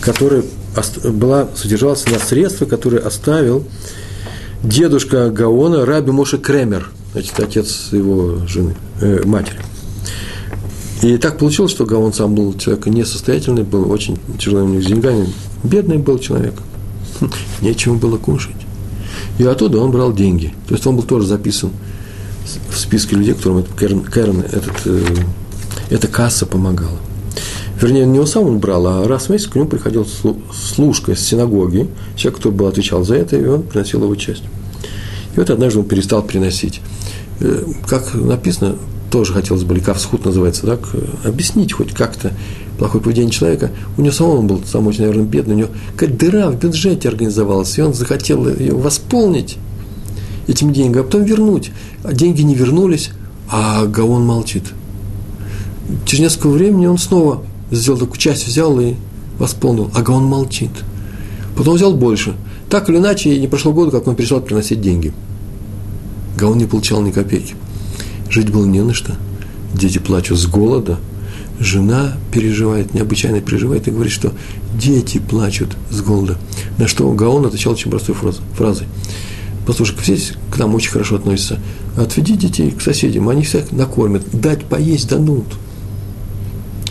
[0.00, 0.42] которая
[1.04, 3.66] была, содержалась на средства, которые оставил
[4.62, 9.58] дедушка Гаона Раби Моше Кремер, значит, отец его жены, э, матери.
[11.02, 14.86] И так получилось, что Гаон сам был человек несостоятельный, был очень тяжелый у них с
[14.86, 16.54] деньгами, бедный был человек,
[17.62, 18.56] нечего было кушать.
[19.38, 20.52] И оттуда он брал деньги.
[20.68, 21.70] То есть он был тоже записан
[22.70, 25.02] в списке людей, которым этот Керн, Керн этот, э,
[25.88, 26.98] эта касса помогала.
[27.80, 30.06] Вернее, не он сам он брал, а раз в месяц к нему приходил
[30.52, 34.42] служка из синагоги, человек, который был отвечал за это, и он приносил его часть.
[35.34, 36.80] И вот однажды он перестал приносить.
[37.40, 38.76] Э, как написано,
[39.10, 40.80] тоже хотелось бы, Ликавсхуд называется, так,
[41.24, 42.32] объяснить хоть как-то
[42.78, 43.70] плохое поведение человека.
[43.96, 47.08] У него самого он был сам очень, наверное, бедный, у него какая дыра в бюджете
[47.08, 49.58] организовалась, и он захотел ее восполнить
[50.46, 51.70] этими деньгами, а потом вернуть.
[52.02, 53.10] А деньги не вернулись,
[53.50, 54.64] а Гаон молчит.
[56.04, 58.94] Через несколько времени он снова сделал такую часть, взял и
[59.38, 60.70] восполнил, а Гаон молчит.
[61.56, 62.34] Потом взял больше.
[62.68, 65.12] Так или иначе, не прошло года, как он перестал приносить деньги.
[66.36, 67.54] Гаон не получал ни копейки.
[68.30, 69.16] Жить было не на что.
[69.74, 70.98] Дети плачут с голода.
[71.58, 74.32] Жена переживает, необычайно переживает и говорит, что
[74.74, 76.36] дети плачут с голода.
[76.78, 78.86] На что Гаон отвечал очень простой фразой.
[79.66, 80.18] Послушай, все
[80.52, 81.58] к нам очень хорошо относятся.
[81.96, 84.22] Отведи детей к соседям, они всех накормят.
[84.32, 85.46] Дать поесть дадут.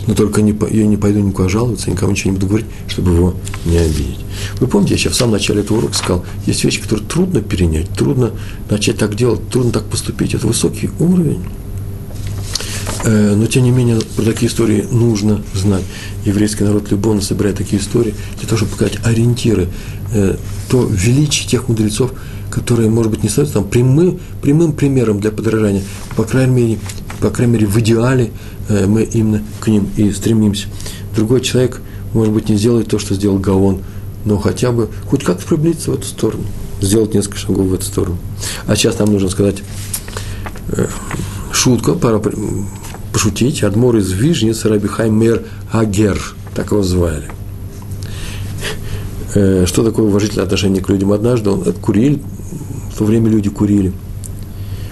[0.06, 3.34] Но только не, я не пойду никуда жаловаться, никому ничего не буду говорить, чтобы его
[3.64, 4.20] не обидеть.
[4.60, 7.88] Вы помните, я сейчас в самом начале этого урока сказал, есть вещи, которые трудно перенять,
[7.90, 8.30] трудно
[8.70, 10.34] начать так делать, трудно так поступить.
[10.34, 11.42] Это высокий уровень.
[13.04, 15.84] Э, но, тем не менее, про такие истории нужно знать.
[16.24, 19.68] Еврейский народ любовно собирает такие истории для того, чтобы показать ориентиры,
[20.12, 20.36] э,
[20.68, 22.12] то величие тех мудрецов,
[22.50, 25.82] которые, может быть, не становятся там прямым, прямым примером для подражания,
[26.16, 26.78] по крайней мере,
[27.20, 28.30] по крайней мере, в идеале
[28.68, 30.66] э, мы именно к ним и стремимся.
[31.14, 31.80] Другой человек,
[32.12, 33.82] может быть, не сделает то, что сделал Гаон,
[34.24, 36.44] но хотя бы хоть как-то приблизиться в эту сторону,
[36.80, 38.18] сделать несколько шагов в эту сторону.
[38.66, 39.62] А сейчас нам нужно сказать
[40.68, 40.86] э,
[41.52, 42.20] шутку, пора
[43.12, 43.62] пошутить.
[43.62, 46.20] Адмор из Вижницы, Раби Хаймер Агер,
[46.54, 47.30] так его звали.
[49.34, 51.12] Э, что такое уважительное отношение к людям?
[51.12, 52.20] Однажды он курил,
[52.92, 53.92] в то время люди курили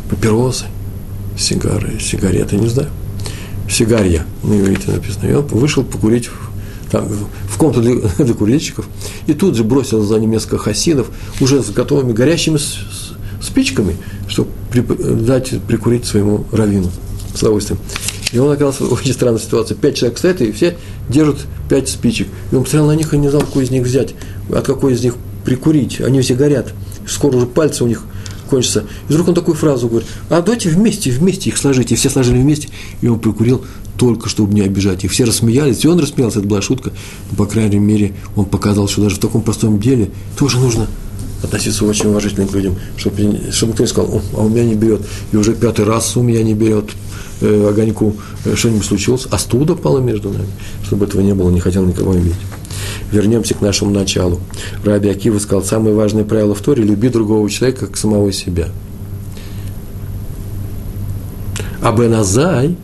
[0.08, 0.66] папиросы,
[1.36, 2.88] сигары, сигареты, не знаю,
[3.68, 5.26] сигарья, на иврите написано.
[5.26, 6.30] И он вышел покурить
[6.90, 7.08] там,
[7.48, 8.86] в комнату для, для курильщиков,
[9.26, 11.08] и тут же бросил за ним несколько хасидов,
[11.40, 12.58] уже с готовыми горящими
[13.42, 13.96] спичками,
[14.28, 16.90] чтобы при, дать прикурить своему равину
[17.34, 17.80] с удовольствием.
[18.32, 19.74] И он оказался в очень странной ситуации.
[19.74, 20.76] Пять человек стоят, и все
[21.08, 22.26] держат пять спичек.
[22.50, 24.14] И он посмотрел на них и не знал, какой из них взять,
[24.52, 25.14] от какой из них
[25.44, 26.00] прикурить.
[26.00, 26.72] Они все горят.
[27.06, 28.02] Скоро уже пальцы у них
[28.54, 28.84] кончатся.
[29.08, 31.94] И вдруг он такую фразу говорит, а давайте вместе, вместе их сложите.
[31.94, 32.68] И все сложили вместе,
[33.00, 33.64] и он прикурил
[33.96, 35.12] только чтобы не обижать их.
[35.12, 36.92] Все рассмеялись, и он рассмеялся, это была шутка.
[37.30, 40.88] Но, по крайней мере, он показал, что даже в таком простом деле тоже нужно
[41.42, 43.16] относиться очень уважительно к людям, чтобы,
[43.50, 46.42] чтобы никто не сказал, а у меня не берет, и уже пятый раз у меня
[46.42, 46.90] не берет
[47.42, 50.48] э, огоньку, э, что-нибудь случилось, а студа пала между нами,
[50.84, 52.34] чтобы этого не было, не хотел никого иметь.
[53.12, 54.40] Вернемся к нашему началу.
[54.84, 58.68] Раби Акива сказал, самое важное правило в Торе– люби другого человека, как самого себя.
[61.80, 62.76] А Беназай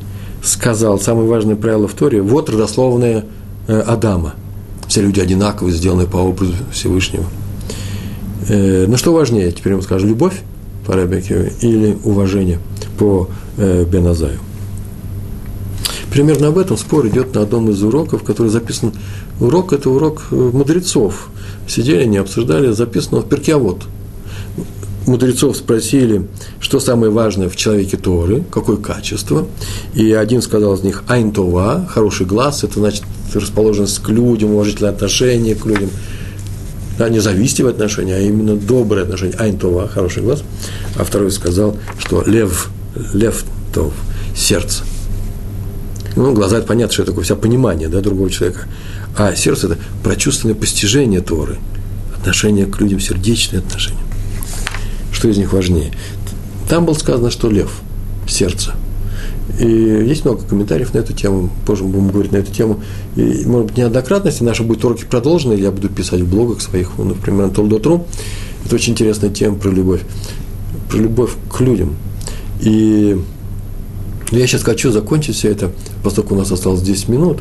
[0.42, 3.24] сказал, самое важное правило в Торе– вот родословная
[3.66, 4.34] э, Адама.
[4.88, 7.24] Все люди одинаковые, сделаны по образу Всевышнего–
[8.50, 10.40] Э, ну, что важнее, теперь мы скажем, любовь
[10.84, 12.58] по Ребекке или уважение
[12.98, 14.38] по э, Беназаю?
[16.10, 18.92] Примерно об этом спор идет на одном из уроков, который записан.
[19.40, 21.28] Урок– это урок э, мудрецов.
[21.66, 23.82] Сидели, не обсуждали, записано в Перкиавод.
[25.06, 26.28] Мудрецов спросили,
[26.60, 29.46] что самое важное в человеке Торы, какое качество.
[29.94, 33.02] И один сказал из них «Айнтова», хороший глаз, это значит
[33.34, 35.90] расположенность к людям, уважительное отношение к людям–
[37.00, 39.34] да, не завистливые отношения, а именно добрые отношения.
[39.38, 40.42] Айнтова, хороший глаз.
[40.98, 42.68] А второй сказал, что лев,
[43.14, 43.94] лев тов,
[44.36, 44.82] сердце.
[46.16, 48.62] Ну, глаза, это понятно, что это такое вся понимание да, другого человека.
[49.16, 51.58] А сердце– это прочувственное постижение Торы,
[52.16, 54.00] отношение к людям, сердечные отношения.
[55.12, 55.92] Что из них важнее?
[56.68, 57.70] Там было сказано, что лев,
[58.26, 58.74] сердце–
[59.58, 62.80] и есть много комментариев на эту тему, позже мы будем говорить на эту тему.
[63.16, 66.92] И, может быть, неоднократно, если наши будут уроки продолжены, я буду писать в блогах своих,
[66.98, 68.06] ну, например, на Толдотру.
[68.64, 70.02] Это очень интересная тема про любовь.
[70.88, 71.96] Про любовь к людям.
[72.60, 73.18] И
[74.30, 75.70] я сейчас хочу закончить все это,
[76.02, 77.38] поскольку у нас осталось 10 минут,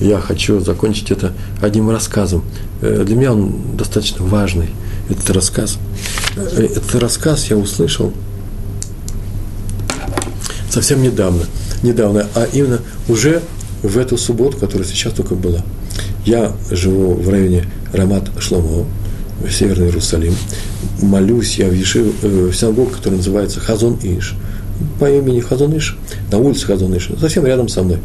[0.00, 2.44] я хочу закончить это одним рассказом.
[2.80, 4.70] Э, для меня он достаточно важный,
[5.10, 5.78] этот рассказ.
[6.36, 8.12] Э, этот рассказ я услышал–
[10.70, 11.44] совсем недавно,
[11.82, 13.42] недавно, а именно уже
[13.82, 15.64] в эту субботу, которая сейчас только была.
[16.24, 18.86] Я живу в районе Рамат Шломо,
[19.50, 20.34] Северный Иерусалим,
[21.00, 24.34] молюсь я в, Ешив, э, в синагогу, которая называется Хазон Иш,
[24.98, 25.96] по имени Хазон Иш,
[26.30, 27.98] на улице Хазон Иш, совсем рядом со мной,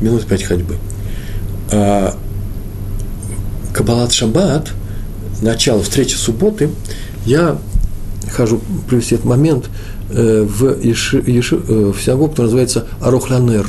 [0.00, 0.76] минут пять ходьбы.
[1.70, 2.14] А
[3.72, 4.72] Кабалат Шаббат,
[5.42, 6.70] начало встречи субботы,
[7.24, 7.58] я
[8.30, 9.66] хожу привести этот момент
[10.10, 13.66] э, в, Еши, Еши, э, в синагогу, которая называется Арохлянер,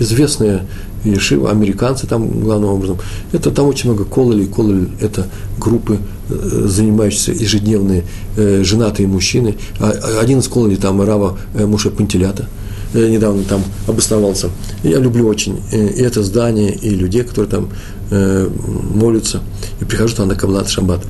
[0.00, 0.66] известная
[1.04, 2.98] Ешива, американцы там главным образом.
[3.32, 4.44] Это там очень много кололи.
[4.46, 5.26] Кололи– это
[5.58, 5.98] группы,
[6.28, 8.04] э, занимающиеся ежедневные
[8.36, 9.54] женатые мужчины.
[9.78, 12.48] А, один из кололи там Рава Муша Пантелята–
[12.94, 14.50] я недавно там обосновался.
[14.82, 17.68] Я люблю очень и это здание, и людей, которые там
[18.10, 18.48] э,
[18.94, 19.40] молятся.
[19.80, 21.00] И прихожу там на Каблат Шаббат.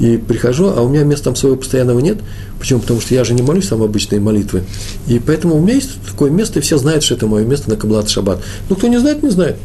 [0.00, 2.18] И прихожу, а у меня места там своего постоянного нет.
[2.58, 2.80] Почему?
[2.80, 4.64] Потому что я же не молюсь там обычные молитвы.
[5.06, 7.76] И поэтому у меня есть такое место, и все знают, что это мое место на
[7.76, 8.40] Каблат Шаббат.
[8.68, 9.56] Ну, кто не знает, не знает.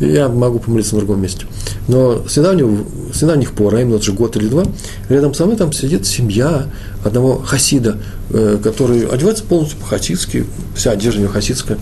[0.00, 1.46] Я могу помолиться на другом месте.
[1.88, 2.66] Но с недавних,
[3.12, 4.64] с недавних пор, а именно уже год или два,
[5.08, 6.66] рядом со мной там сидит семья
[7.04, 7.98] одного хасида,
[8.30, 11.78] э, который одевается полностью по-хасидски, вся одежда у него хасидская.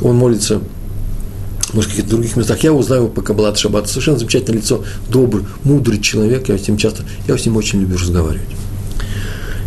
[0.00, 0.60] Он молится
[1.74, 2.62] может, в каких-то других местах.
[2.62, 3.88] Я его знаю по Каббалат Шаббат.
[3.88, 6.48] Совершенно замечательное лицо, добрый, мудрый человек.
[6.48, 8.48] Я с ним часто, я с ним очень люблю разговаривать.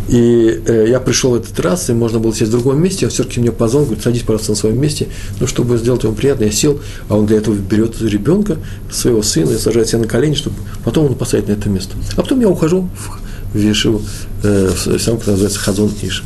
[0.07, 3.11] И э, я пришел в этот раз, и можно было сесть в другом месте, он
[3.11, 5.07] все-таки мне позвонил, говорит, садись, пожалуйста, на своем месте.
[5.39, 6.79] Ну, чтобы сделать ему приятно, я сел,
[7.09, 8.57] а он для этого берет ребенка,
[8.89, 10.55] своего сына, и сажает себя на колени, чтобы
[10.85, 11.97] потом он посадить на это место.
[12.15, 14.01] А потом я ухожу в Вишиву,
[14.43, 16.23] э, в самом, который называется Хазон Иш.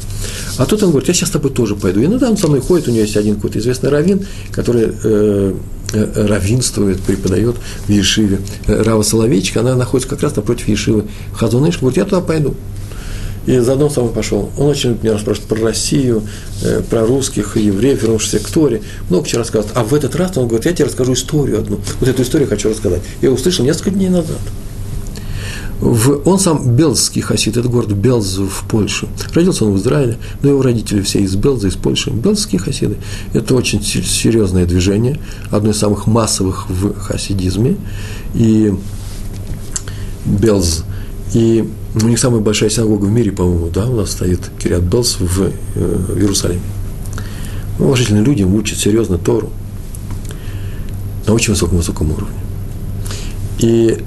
[0.58, 2.02] А тут он говорит, я сейчас с тобой тоже пойду.
[2.02, 5.56] И иногда он со мной ходит, у него есть один какой-то известный раввин, который э,
[5.94, 7.56] э, раввинствует, преподает
[7.88, 8.40] в Ешиве.
[8.68, 12.56] Э, Рава Соловейчик, она находится как раз напротив Ешивы Хазон Иш, говорит, я туда пойду.
[13.48, 14.52] И заодно с тобой пошел.
[14.58, 16.24] Он очень меня расспрашивает про Россию,
[16.64, 18.84] э, про русских, евреев, вернувшихся к Торе.
[19.10, 19.76] Много чего рассказывает.
[19.76, 21.80] А в этот раз он говорит, я тебе расскажу историю одну.
[22.00, 23.02] Вот эту историю хочу рассказать.
[23.22, 24.38] Я услышал несколько дней назад.
[25.82, 29.08] В, он сам Белзский хасид, это город Белз в Польше.
[29.34, 32.12] Родился он в Израиле, но его родители все из Белза, из Польши.
[32.12, 32.98] Белзские хасиды–
[33.34, 35.20] это очень серьезное движение,
[35.50, 37.78] одно из самых массовых в хасидизме.
[38.36, 38.72] И
[40.24, 40.84] Белз.
[41.34, 45.18] И у них самая большая синагога в мире, по-моему, да, у нас стоит Кириат Белс
[45.20, 46.62] в, э, в Иерусалиме.
[47.80, 49.50] Ну, уважительные люди учат серьезно Тору
[51.26, 52.38] на очень высоком-высоком уровне.
[53.58, 53.98] И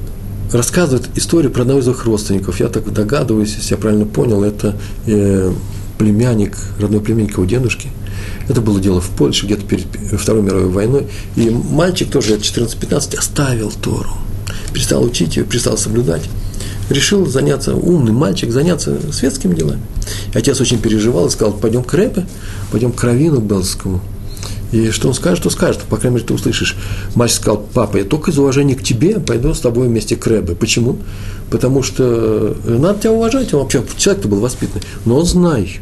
[0.54, 2.60] рассказывает историю про одного из их родственников.
[2.60, 4.76] Я так догадываюсь, если я правильно понял, это
[5.06, 5.52] э,
[5.98, 7.88] племянник, родной племянник его дедушки.
[8.48, 9.86] Это было дело в Польше, где-то перед
[10.18, 11.06] Второй мировой войной.
[11.36, 14.10] И мальчик тоже лет 14-15 оставил Тору,
[14.72, 16.22] перестал учить ее, перестал соблюдать
[16.90, 19.80] решил заняться, умный мальчик, заняться светскими делами.
[20.34, 22.26] И отец очень переживал и сказал, пойдем к Рэпе,
[22.70, 24.00] пойдем к Равину Белскому.
[24.72, 26.76] И что он скажет, то скажет, по крайней мере, ты услышишь.
[27.14, 30.54] Мальчик сказал, папа, я только из уважения к тебе пойду с тобой вместе к Рэбе.
[30.54, 30.98] Почему?
[31.50, 34.84] Потому что э, надо тебя уважать, он вообще человек-то был воспитанный.
[35.04, 35.80] Но знай,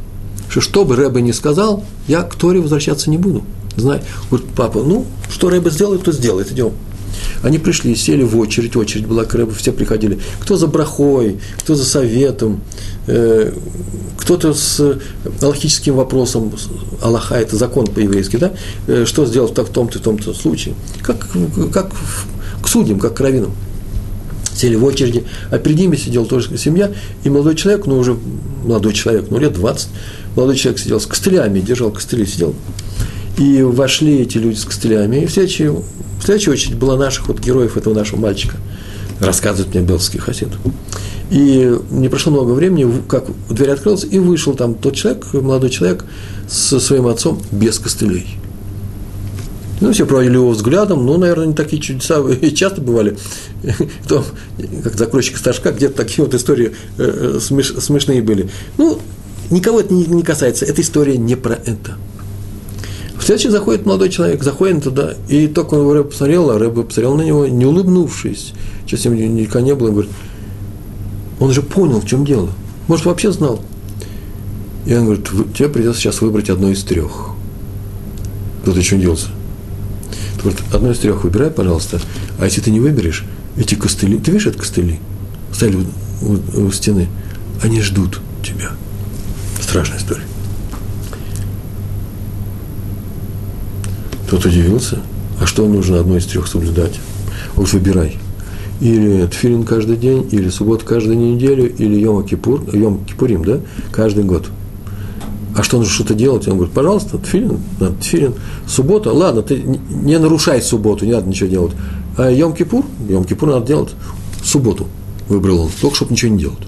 [0.48, 3.44] что что бы Рэбе не сказал, я к Торе возвращаться не буду.
[3.76, 4.02] Знай.
[4.30, 6.72] Говорит, папа, ну, что Рэбе сделает, то сделает, идем.
[7.42, 10.18] Они пришли, сели в очередь, очередь была к Рэбу, все приходили.
[10.40, 12.60] Кто за брахой, кто за советом,
[13.06, 13.52] э,
[14.16, 14.98] кто-то с
[15.40, 16.52] аллахическим вопросом,
[17.00, 18.52] Аллаха– это закон по-еврейски, да,
[18.86, 20.74] э, что сделать в том-то и том-то случае.
[21.02, 21.28] Как,
[21.72, 21.90] как
[22.62, 23.52] к судьям, как к раввинам.
[24.54, 26.92] Сели в очереди, а перед ними сидела тоже семья,
[27.24, 28.16] и молодой человек, ну уже
[28.64, 29.88] молодой человек, ну лет 20,
[30.36, 32.54] молодой человек сидел с костылями, держал костыли, сидел.
[33.38, 35.84] И вошли эти люди с костылями, и в следующую
[36.22, 38.56] в следующую очередь была наших вот героев этого нашего мальчика,
[39.18, 40.50] рассказывает мне Белский хасид.
[41.32, 46.04] И не прошло много времени, как дверь открылась, и вышел там тот человек, молодой человек,
[46.48, 48.38] со своим отцом без костылей.
[49.80, 53.16] Ну, все проводили его взглядом, ну, наверное, не такие чудеса и часто бывали.
[54.08, 54.24] То,
[54.84, 58.48] как закройщик стажка, где-то такие вот истории э, э, смеш, смешные были.
[58.78, 59.00] Ну,
[59.50, 61.96] никого это не, не касается, эта история не про это.
[63.22, 67.14] В следующий заходит молодой человек, заходит туда, и только он Рэб посмотрел, а Рэб посмотрел
[67.14, 68.52] на него, не улыбнувшись,
[68.84, 70.10] что с ним никогда не было, говорит,
[71.38, 72.48] он же понял, в чем дело.
[72.88, 73.62] Может, вообще знал.
[74.86, 77.28] И он говорит, тебе придется сейчас выбрать одно из трех.
[78.64, 79.28] Тут еще делся.
[80.42, 82.00] Говорит, одно из трех выбирай, пожалуйста.
[82.40, 83.24] А если ты не выберешь,
[83.56, 84.98] эти костыли, ты видишь, это костыли,
[85.52, 85.76] стояли
[86.22, 87.06] у, у, у стены,
[87.62, 88.72] они ждут тебя.
[89.60, 90.24] Страшная история.
[94.32, 94.98] Тот удивился.
[95.38, 96.98] А что нужно одно из трех соблюдать?
[97.54, 98.16] Вот выбирай.
[98.80, 103.60] Или тфилин каждый день, или суббот каждую неделю, или Йома Кипур, Йом Кипурим, да,
[103.90, 104.46] каждый год.
[105.54, 106.48] А что нужно что-то делать?
[106.48, 108.32] Он говорит, пожалуйста, тфилин, надо тфилин.
[108.66, 111.72] Суббота, ладно, ты не нарушай субботу, не надо ничего делать.
[112.16, 113.90] А Йом Кипур, Йом Кипур надо делать
[114.42, 114.86] субботу.
[115.28, 116.62] Выбрал он, только чтобы ничего не делать.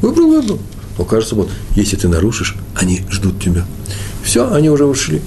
[0.00, 0.58] Выбрал, выбрал.
[0.96, 3.66] Но кажется, вот, если ты нарушишь, они ждут тебя.
[4.22, 5.20] Все, они уже ушли.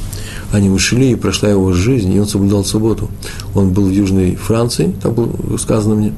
[0.54, 3.10] Они ушли, и прошла его жизнь, и он соблюдал субботу.
[3.56, 6.14] Он был в Южной Франции, так было сказано мне,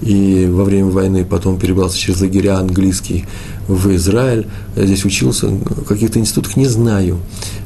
[0.00, 3.26] и во время войны потом перебрался через лагеря английские
[3.68, 5.50] в Израиль, здесь учился,
[5.86, 7.18] каких-то институтах, не знаю,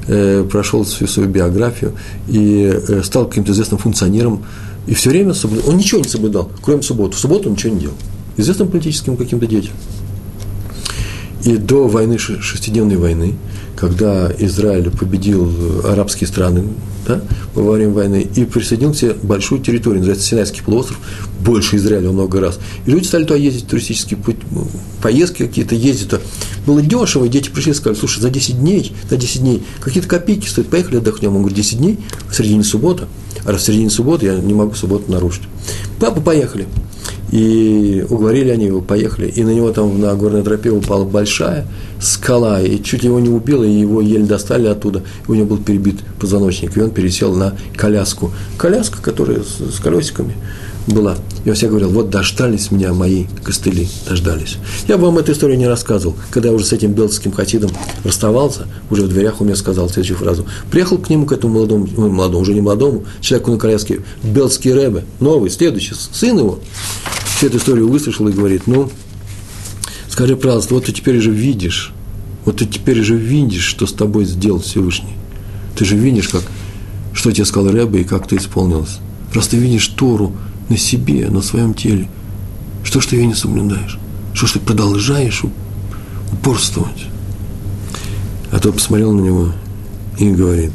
[0.09, 1.95] э, прошел всю свою биографию
[2.27, 4.45] и э, стал каким-то известным функционером,
[4.89, 7.81] и все время соблюдал, он ничего не соблюдал, кроме субботы, в субботу он ничего не
[7.81, 7.97] делал,
[8.37, 9.75] известным политическим каким-то деятелем.
[11.45, 13.34] И до войны, шестидневной войны,
[13.76, 15.51] когда Израиль победил
[15.84, 16.64] арабские страны
[17.07, 17.20] да,
[17.55, 20.99] во время войны и присоединил к себе большую территорию, называется Синайский полуостров,
[21.41, 22.59] больше Израиля много раз.
[22.86, 24.36] И люди стали туда ездить, туристические путь,
[25.01, 26.20] поездки какие-то туда.
[26.66, 30.09] Было дешево, и дети пришли и сказали, слушай, за 10 дней, за 10 дней, какие-то
[30.09, 31.36] копейки стоят, поехали отдохнем.
[31.36, 33.07] Он говорит, 10 дней, в середине субботы,
[33.45, 35.43] а в середине субботы я не могу субботу нарушить.
[36.01, 36.66] Папа, поехали.
[37.31, 39.29] И уговорили они его, поехали.
[39.29, 41.66] И на него там на горной тропе упала большая
[42.01, 45.03] скала, и чуть его не убило, и его еле достали оттуда.
[45.26, 48.33] И у него был перебит позвоночник, и он пересел на коляску.
[48.57, 50.35] Коляска, которая с, с колесиками
[50.89, 51.16] была.
[51.45, 54.57] И он все говорил, вот дождались меня мои костыли, дождались.
[54.86, 56.16] Я вам эту историю не рассказывал.
[56.30, 57.70] Когда я уже с этим белским хасидом
[58.05, 60.47] расставался, уже в дверях у меня сказал следующую фразу.
[60.70, 64.72] Приехал к нему, к этому молодому, ну, молодому, уже не молодому, человеку на коляске, белский
[64.72, 66.61] рэбе, новый, следующий, сын его,
[67.36, 68.91] всю эту историю выслушал и говорит, ну,
[70.09, 71.93] скажи, пожалуйста, вот ты теперь же видишь,
[72.45, 75.14] вот ты теперь же видишь, что с тобой сделал Всевышний.
[75.76, 76.43] Ты же видишь, как,
[77.12, 78.99] что тебе сказал Рэбе и как ты исполнилось.
[79.32, 80.34] Просто видишь Тору
[80.69, 82.09] на себе, на своем теле.
[82.85, 83.99] Что ж ты ее не соблюдаешь?
[84.35, 85.43] Что ж ты продолжаешь
[86.33, 87.07] упорствовать?
[88.51, 89.53] А тот посмотрел на него
[90.19, 90.73] и говорит,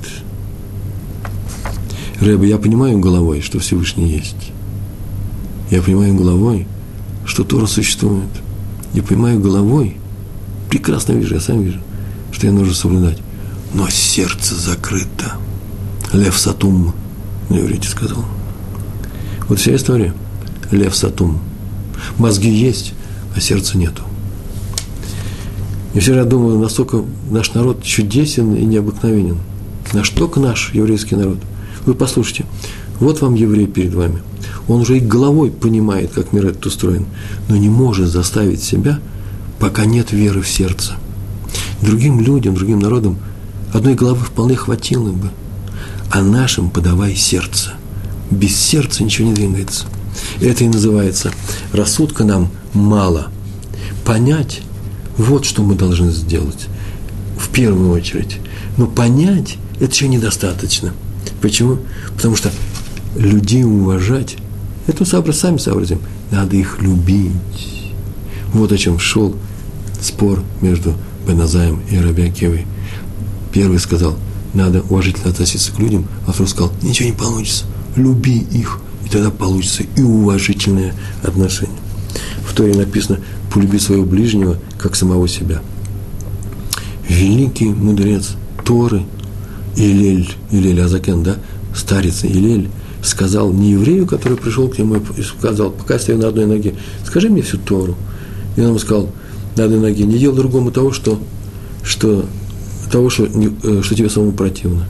[2.20, 4.52] Рэбе, я понимаю головой, что Всевышний есть.
[5.72, 6.68] Я понимаю головой,
[7.26, 8.30] что Тора существует.
[8.94, 9.98] Я понимаю головой,
[10.70, 11.80] прекрасно вижу, я сам вижу,
[12.32, 13.18] что я нужно соблюдать.
[13.74, 15.34] Но сердце закрыто.
[16.14, 16.94] Лев Сатум
[17.50, 18.24] на иврите сказал.
[19.48, 20.14] Вот вся история.
[20.72, 21.40] Лев Сатум.
[22.18, 22.94] Мозги есть,
[23.36, 24.04] а сердца нету.
[25.94, 29.38] Я думаю, настолько наш народ чудесен и необыкновенен.
[29.94, 31.38] Наш только наш еврейский народ.
[31.86, 32.46] Вы послушайте,
[33.00, 34.22] вот вам еврей перед вами–
[34.68, 37.06] он уже и головой понимает, как мир этот устроен,
[37.50, 39.00] но не может заставить себя,
[39.60, 40.94] пока нет веры в сердце.
[41.82, 43.18] Другим людям, другим народам
[43.74, 45.30] одной головы вполне хватило бы,
[46.10, 47.74] а нашим подавай сердце.
[48.34, 49.86] Без сердца ничего не двигается.
[50.42, 51.32] Это и называется
[51.72, 53.28] рассудка нам мало.
[54.04, 54.62] Понять–
[55.18, 56.68] вот что мы должны сделать
[57.38, 58.40] в первую очередь.
[58.78, 60.94] Но понять– это еще недостаточно.
[61.42, 61.78] Почему?
[62.16, 62.52] Потому что
[63.16, 64.38] людей уважать
[64.88, 66.00] это сами сообразим.
[66.32, 67.92] Надо их любить.
[68.52, 69.36] Вот о чем шел
[70.02, 70.96] спор между
[71.28, 72.66] Беназаем и Рабиакевой.
[73.52, 74.16] Первый сказал,
[74.54, 77.66] надо уважительно относиться к людям, а второй сказал, ничего не получится,
[77.96, 81.78] люби их, и тогда получится и уважительное отношение.
[82.46, 83.20] В Торе написано,
[83.52, 85.62] полюби своего ближнего, как самого себя.
[87.08, 89.04] Великий мудрец Торы,
[89.76, 91.38] Илель, Илель Азакен, да,
[91.76, 92.70] старец Илель–
[93.04, 96.76] сказал не еврею, который пришел к нему и сказал, пока я стою на одной ноге,
[97.06, 97.96] скажи мне всю Тору.
[98.56, 99.10] И он ему сказал,
[99.56, 101.20] на одной ноге, не делай другому того, что,
[101.84, 102.26] что,
[102.92, 104.86] того, что, э, что тебе самому противно.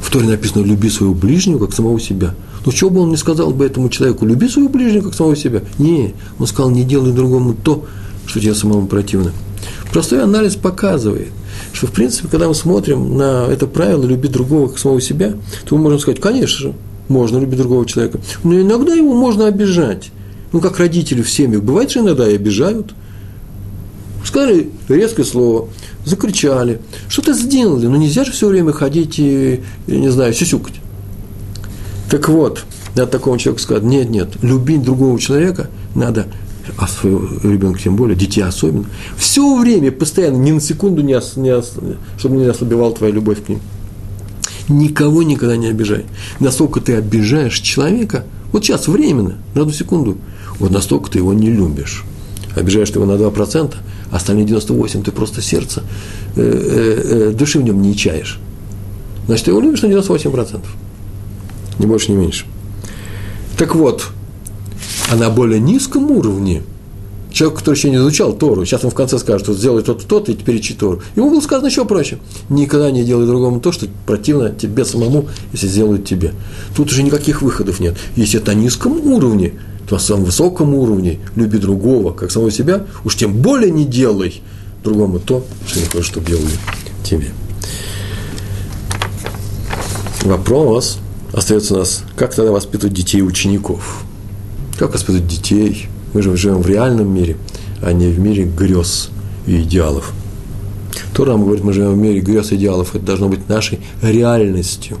[0.00, 2.34] В Торе написано, люби своего ближнего, как самого себя.
[2.64, 5.62] Ну, чего бы он не сказал бы этому человеку, люби своего ближнего, как самого себя?
[5.78, 7.86] Не, он сказал, не делай другому то,
[8.26, 9.32] что тебе самому противно.
[9.92, 11.28] Простой анализ показывает,
[11.72, 15.34] что, в принципе, когда мы смотрим на это правило «люби другого, как самого себя»,
[15.64, 16.74] то мы можем сказать, конечно же,
[17.08, 18.20] можно любить другого человека.
[18.44, 20.10] Но иногда его можно обижать.
[20.52, 21.62] Ну, как родители в семьях.
[21.62, 22.94] Бывает, что иногда и обижают.
[24.24, 25.68] Сказали резкое слово,
[26.04, 27.86] закричали, что-то сделали.
[27.86, 30.74] Но нельзя же все время ходить и, я не знаю, сюсюкать.
[32.10, 32.64] Так вот,
[32.94, 36.26] надо такому человеку сказать, нет, нет, любить другого человека надо,
[36.76, 41.36] а своего ребенка тем более, детей особенно, все время, постоянно, ни на секунду, не, ос,
[41.36, 41.74] не ос,
[42.18, 43.60] чтобы не ослабевала твоя любовь к ним.
[44.68, 46.04] Никого никогда не обижай.
[46.40, 50.18] Настолько ты обижаешь человека, вот сейчас временно, на одну секунду,
[50.58, 52.04] вот настолько ты его не любишь.
[52.54, 53.76] Обижаешь ты его на 2%, а
[54.10, 55.82] остальные 98% ты просто сердце,
[56.36, 58.38] э, э, э, души в нем не чаешь.
[59.26, 60.60] Значит, ты его любишь на 98%.
[61.78, 62.46] Ни больше, ни меньше.
[63.56, 64.08] Так вот,
[65.10, 66.62] а на более низком уровне–
[67.30, 70.28] Человек, который еще не изучал Тору, сейчас он в конце скажет, что сделай тот тот
[70.28, 71.02] и теперь учи Тору.
[71.14, 72.18] Ему было сказано еще проще.
[72.48, 76.32] Никогда не делай другому то, что противно тебе самому, если сделают тебе.
[76.74, 77.96] Тут уже никаких выходов нет.
[78.16, 79.52] Если это на низком уровне,
[79.90, 84.42] на самом высоком уровне люби другого, как самого себя, уж тем более не делай
[84.84, 86.50] другому то, что не хочешь, чтобы делали
[87.02, 87.28] тебе.
[90.22, 90.98] Вопрос
[91.32, 94.02] остается у нас, как тогда воспитывать детей и учеников?
[94.78, 95.88] Как воспитывать детей?
[96.12, 97.36] Мы же живем в реальном мире,
[97.82, 99.10] а не в мире грез
[99.46, 100.12] и идеалов.
[101.14, 102.94] Тора нам говорит, мы живем в мире грез и идеалов.
[102.94, 104.98] Это должно быть нашей реальностью.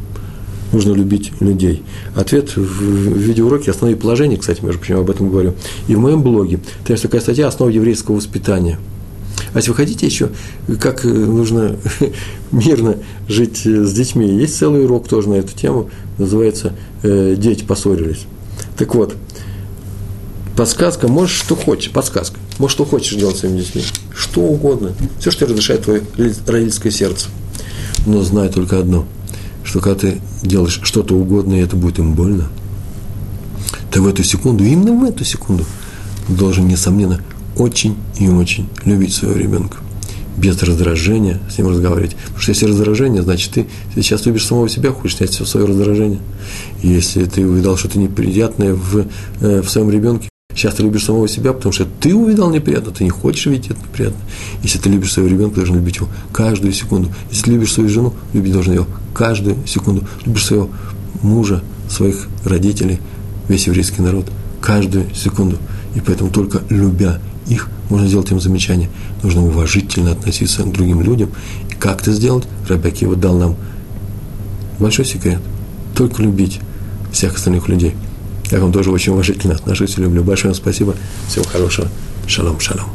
[0.72, 1.82] Нужно любить людей.
[2.14, 5.54] Ответ в видеоуроке «Основные положения», кстати, между прочим, об этом говорю.
[5.86, 6.58] И в моем блоге.
[6.84, 8.78] Там есть такая статья «Основа еврейского воспитания».
[9.54, 10.28] А если вы хотите еще,
[10.80, 11.76] как нужно
[12.52, 12.96] мирно
[13.28, 18.26] жить с детьми, есть целый урок тоже на эту тему, называется «Дети поссорились».
[18.76, 19.14] Так вот,
[20.58, 22.36] Подсказка, можешь что хочешь, подсказка.
[22.58, 23.84] Можешь что хочешь делать своими детьми.
[24.12, 24.92] Что угодно.
[25.20, 26.02] Все, что разрешает твое
[26.48, 27.28] родительское сердце.
[28.06, 29.06] Но знай только одно,
[29.68, 32.48] что когда ты делаешь что-то угодное, и это будет им больно,
[33.92, 35.66] ты в эту секунду, именно в эту секунду,
[36.26, 37.20] должен, несомненно,
[37.54, 39.76] очень и очень любить своего ребенка.
[40.38, 42.16] Без раздражения с ним разговаривать.
[42.16, 46.20] Потому что если раздражение, значит, ты сейчас любишь самого себя, хочешь снять все свое раздражение.
[46.82, 49.06] Если ты увидал что-то неприятное в,
[49.40, 53.04] э, в своем ребенке, Сейчас ты любишь самого себя, потому что ты увидал неприятно, ты
[53.04, 54.18] не хочешь видеть это неприятно.
[54.64, 57.14] Если ты любишь своего ребенка, должен любить его каждую секунду.
[57.30, 60.04] Если ты любишь свою жену, любить должен ее каждую секунду.
[60.26, 60.68] Любишь своего
[61.22, 62.98] мужа, своих родителей,
[63.46, 64.26] весь еврейский народ,
[64.60, 65.58] каждую секунду.
[65.94, 68.90] И поэтому только любя их, можно сделать им замечание.
[69.22, 71.30] Нужно уважительно относиться к другим людям.
[71.70, 72.48] И как это сделать?
[72.68, 73.54] Рабякива дал нам
[74.80, 75.38] большой секрет.
[75.94, 76.58] Только любить
[77.12, 77.94] всех остальных людей–
[78.50, 80.22] я к вам тоже очень уважительно отношусь и люблю.
[80.22, 80.94] Большое вам спасибо.
[81.28, 81.88] Всего хорошего.
[82.26, 82.86] Шалом, шалом.